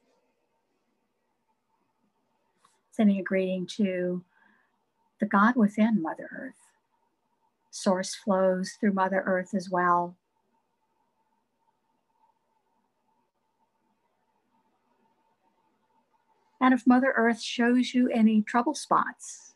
Sending 2.91 3.17
a 3.17 3.23
greeting 3.23 3.65
to 3.77 4.21
the 5.21 5.25
God 5.25 5.55
within 5.55 6.01
Mother 6.01 6.29
Earth. 6.37 6.67
Source 7.71 8.13
flows 8.13 8.73
through 8.77 8.91
Mother 8.91 9.23
Earth 9.25 9.53
as 9.55 9.69
well. 9.69 10.17
And 16.61 16.73
if 16.73 16.85
Mother 16.85 17.13
Earth 17.15 17.41
shows 17.41 17.93
you 17.93 18.09
any 18.09 18.41
trouble 18.41 18.75
spots, 18.75 19.53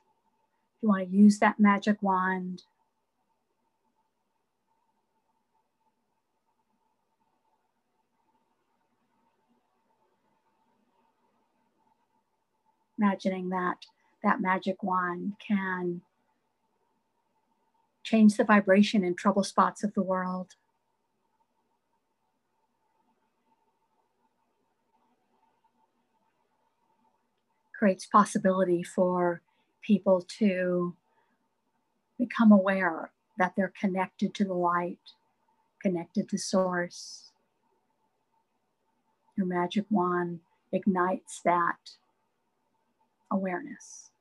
you 0.82 0.89
want 0.89 1.10
to 1.10 1.16
use 1.16 1.39
that 1.39 1.60
magic 1.60 2.02
wand. 2.02 2.63
Imagining 12.98 13.50
that 13.50 13.86
that 14.24 14.39
magic 14.39 14.82
wand 14.82 15.34
can 15.46 16.02
change 18.04 18.38
the 18.38 18.44
vibration 18.44 19.04
in 19.04 19.16
trouble 19.16 19.44
spots 19.44 19.84
of 19.84 19.94
the 19.94 20.02
world. 20.02 20.56
creates 27.84 28.06
possibility 28.06 28.82
for 28.82 29.41
people 29.82 30.26
to 30.39 30.96
become 32.17 32.50
aware 32.50 33.12
that 33.38 33.52
they're 33.58 33.74
connected 33.78 34.34
to 34.34 34.46
the 34.46 34.54
light, 34.54 35.00
connected 35.82 36.30
to 36.30 36.38
source. 36.38 37.34
Your 39.36 39.46
magic 39.48 39.84
wand 39.89 40.39
ignites 40.72 41.41
that 41.43 41.76
awareness. 43.30 44.12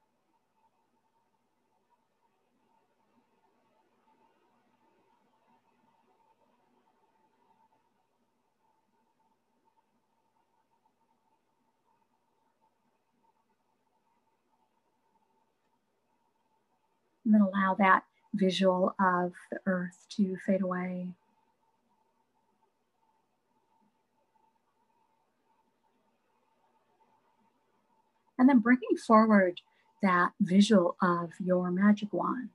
And 17.32 17.40
then 17.40 17.48
allow 17.48 17.74
that 17.76 18.02
visual 18.34 18.94
of 19.00 19.32
the 19.50 19.58
earth 19.64 20.06
to 20.16 20.36
fade 20.44 20.60
away. 20.60 21.08
And 28.38 28.50
then 28.50 28.58
bringing 28.58 28.98
forward 29.06 29.62
that 30.02 30.32
visual 30.42 30.96
of 31.00 31.30
your 31.42 31.70
magic 31.70 32.12
wand. 32.12 32.50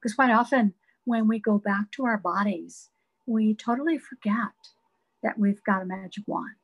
Because 0.00 0.14
quite 0.14 0.32
often, 0.32 0.74
when 1.04 1.28
we 1.28 1.38
go 1.38 1.58
back 1.58 1.92
to 1.92 2.06
our 2.06 2.18
bodies, 2.18 2.88
we 3.24 3.54
totally 3.54 3.98
forget 3.98 4.72
that 5.22 5.38
we've 5.38 5.62
got 5.62 5.82
a 5.82 5.86
magic 5.86 6.24
wand. 6.26 6.57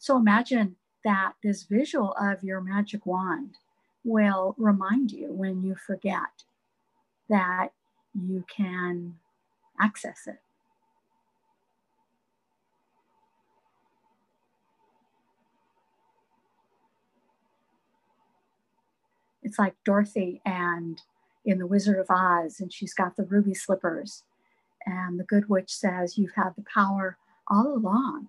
So 0.00 0.16
imagine 0.16 0.76
that 1.04 1.34
this 1.44 1.64
visual 1.64 2.14
of 2.18 2.42
your 2.42 2.62
magic 2.62 3.04
wand 3.04 3.58
will 4.02 4.54
remind 4.56 5.12
you 5.12 5.30
when 5.30 5.62
you 5.62 5.74
forget 5.74 6.44
that 7.28 7.68
you 8.14 8.46
can 8.48 9.16
access 9.78 10.26
it. 10.26 10.40
It's 19.42 19.58
like 19.58 19.74
Dorothy 19.84 20.40
and 20.46 21.02
in 21.44 21.58
The 21.58 21.66
Wizard 21.66 21.98
of 21.98 22.06
Oz, 22.08 22.58
and 22.58 22.72
she's 22.72 22.94
got 22.94 23.16
the 23.16 23.24
ruby 23.24 23.52
slippers. 23.52 24.24
And 24.86 25.20
the 25.20 25.24
Good 25.24 25.50
Witch 25.50 25.74
says, 25.74 26.16
You've 26.16 26.34
had 26.36 26.52
the 26.56 26.64
power 26.74 27.18
all 27.46 27.74
along. 27.74 28.28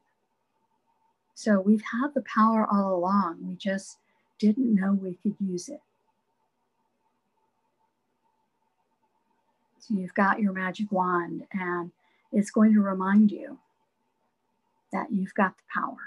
So 1.34 1.60
we've 1.60 1.84
had 1.92 2.14
the 2.14 2.22
power 2.22 2.68
all 2.72 2.94
along. 2.94 3.48
We 3.48 3.56
just 3.56 3.98
didn't 4.40 4.76
know 4.76 4.94
we 4.94 5.16
could 5.24 5.36
use 5.40 5.70
it. 5.70 5.82
So 9.80 9.96
you've 9.96 10.14
got 10.14 10.40
your 10.40 10.54
magic 10.54 10.92
wand, 10.92 11.48
and 11.52 11.92
it's 12.32 12.52
going 12.52 12.74
to 12.74 12.82
remind 12.82 13.32
you 13.32 13.58
that 14.92 15.12
you've 15.12 15.34
got 15.34 15.58
the 15.58 15.64
power. 15.74 15.98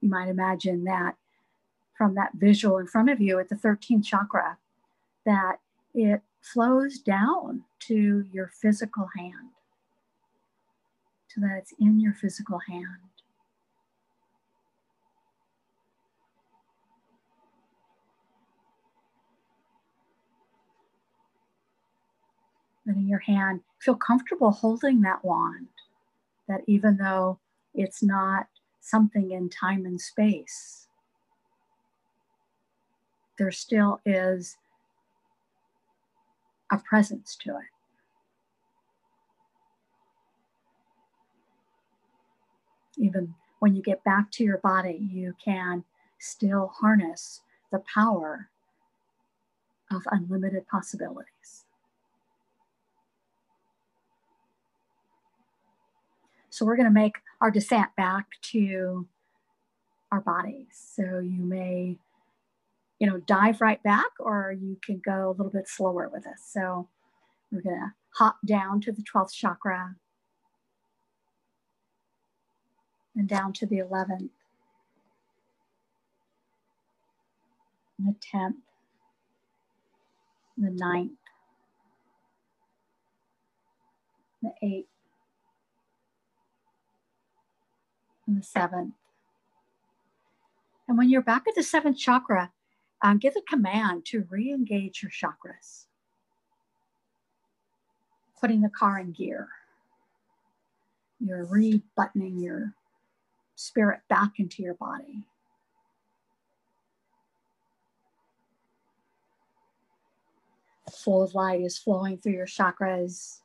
You 0.00 0.10
might 0.10 0.28
imagine 0.28 0.84
that 0.84 1.16
from 1.96 2.14
that 2.14 2.32
visual 2.34 2.78
in 2.78 2.86
front 2.86 3.10
of 3.10 3.20
you 3.20 3.38
at 3.38 3.48
the 3.48 3.54
13th 3.54 4.04
chakra, 4.04 4.58
that 5.24 5.56
it 5.94 6.22
flows 6.40 6.98
down 6.98 7.64
to 7.78 8.24
your 8.32 8.50
physical 8.60 9.08
hand 9.16 9.50
so 11.34 11.40
that 11.40 11.58
it's 11.58 11.74
in 11.80 12.00
your 12.00 12.12
physical 12.12 12.60
hand. 12.68 12.86
Letting 22.86 23.08
your 23.08 23.20
hand 23.20 23.60
feel 23.80 23.96
comfortable 23.96 24.50
holding 24.50 25.00
that 25.00 25.24
wand, 25.24 25.68
that 26.48 26.60
even 26.66 26.98
though 26.98 27.40
it's 27.74 28.02
not 28.02 28.46
something 28.80 29.30
in 29.30 29.48
time 29.48 29.86
and 29.86 30.00
space, 30.00 30.83
there 33.38 33.50
still 33.50 34.00
is 34.04 34.56
a 36.70 36.78
presence 36.78 37.36
to 37.36 37.50
it. 37.50 37.74
even 42.96 43.34
when 43.58 43.74
you 43.74 43.82
get 43.82 44.04
back 44.04 44.30
to 44.32 44.44
your 44.44 44.58
body, 44.58 45.08
you 45.12 45.34
can 45.42 45.84
still 46.18 46.72
harness 46.80 47.42
the 47.72 47.82
power 47.92 48.48
of 49.90 50.02
unlimited 50.10 50.66
possibilities. 50.68 51.64
So 56.50 56.64
we're 56.64 56.76
going 56.76 56.88
to 56.88 56.92
make 56.92 57.16
our 57.40 57.50
descent 57.50 57.88
back 57.96 58.26
to 58.52 59.06
our 60.12 60.20
bodies. 60.20 60.68
So 60.70 61.18
you 61.18 61.42
may, 61.42 61.98
you 62.98 63.06
know, 63.08 63.18
dive 63.18 63.60
right 63.60 63.82
back 63.82 64.10
or 64.18 64.54
you 64.58 64.78
can 64.84 65.00
go 65.04 65.28
a 65.28 65.36
little 65.36 65.52
bit 65.52 65.68
slower 65.68 66.08
with 66.12 66.26
us. 66.26 66.40
So 66.46 66.88
we're 67.50 67.62
going 67.62 67.76
to 67.76 67.92
hop 68.16 68.38
down 68.46 68.80
to 68.82 68.92
the 68.92 69.02
12th 69.02 69.32
chakra, 69.32 69.96
and 73.16 73.28
down 73.28 73.52
to 73.52 73.66
the 73.66 73.78
11th, 73.78 74.30
and 77.98 78.08
the 78.08 78.16
10th, 78.34 78.54
and 80.56 80.66
the 80.66 80.84
9th, 80.84 81.10
the 84.42 84.52
8th, 84.62 84.86
and 88.26 88.36
the 88.36 88.46
7th. 88.46 88.92
And 90.88 90.98
when 90.98 91.08
you're 91.08 91.22
back 91.22 91.44
at 91.48 91.54
the 91.54 91.62
seventh 91.62 91.98
chakra, 91.98 92.50
um, 93.04 93.18
give 93.18 93.34
a 93.36 93.42
command 93.42 94.06
to 94.06 94.26
re 94.30 94.50
engage 94.50 95.02
your 95.02 95.10
chakras, 95.10 95.84
putting 98.40 98.62
the 98.62 98.70
car 98.70 98.98
in 98.98 99.12
gear. 99.12 99.48
You're 101.20 101.44
re 101.44 101.82
buttoning 101.94 102.38
your 102.38 102.72
spirit 103.56 104.00
back 104.08 104.32
into 104.38 104.62
your 104.62 104.74
body. 104.74 105.22
Full 110.90 111.22
of 111.22 111.34
light 111.34 111.60
is 111.60 111.76
flowing 111.76 112.16
through 112.16 112.32
your 112.32 112.46
chakras. 112.46 113.40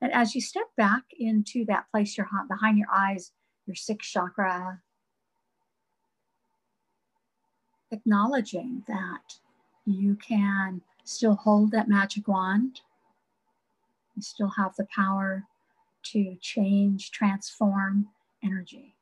And 0.00 0.10
as 0.12 0.34
you 0.34 0.40
step 0.40 0.68
back 0.78 1.02
into 1.18 1.66
that 1.66 1.90
place 1.90 2.16
you're 2.16 2.28
behind 2.48 2.78
your 2.78 2.88
eyes, 2.90 3.32
your 3.66 3.76
sixth 3.76 4.10
chakra, 4.10 4.80
acknowledging 7.92 8.82
that 8.88 9.36
you 9.84 10.16
can 10.16 10.80
still 11.04 11.34
hold 11.34 11.70
that 11.70 11.88
magic 11.88 12.26
wand. 12.26 12.80
You 14.16 14.22
still 14.22 14.50
have 14.56 14.74
the 14.76 14.86
power 14.94 15.44
to 16.04 16.36
change, 16.40 17.10
transform 17.10 18.08
energy. 18.42 18.94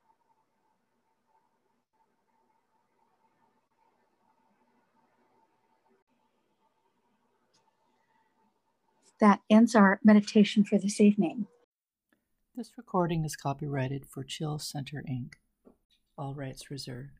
that 9.20 9.40
ends 9.50 9.74
our 9.74 10.00
meditation 10.02 10.64
for 10.64 10.78
this 10.78 11.00
evening. 11.00 11.46
This 12.56 12.72
recording 12.76 13.24
is 13.24 13.36
copyrighted 13.36 14.06
for 14.06 14.24
Chill 14.24 14.58
Center 14.58 15.04
Inc., 15.08 15.34
all 16.18 16.34
rights 16.34 16.70
reserved. 16.70 17.19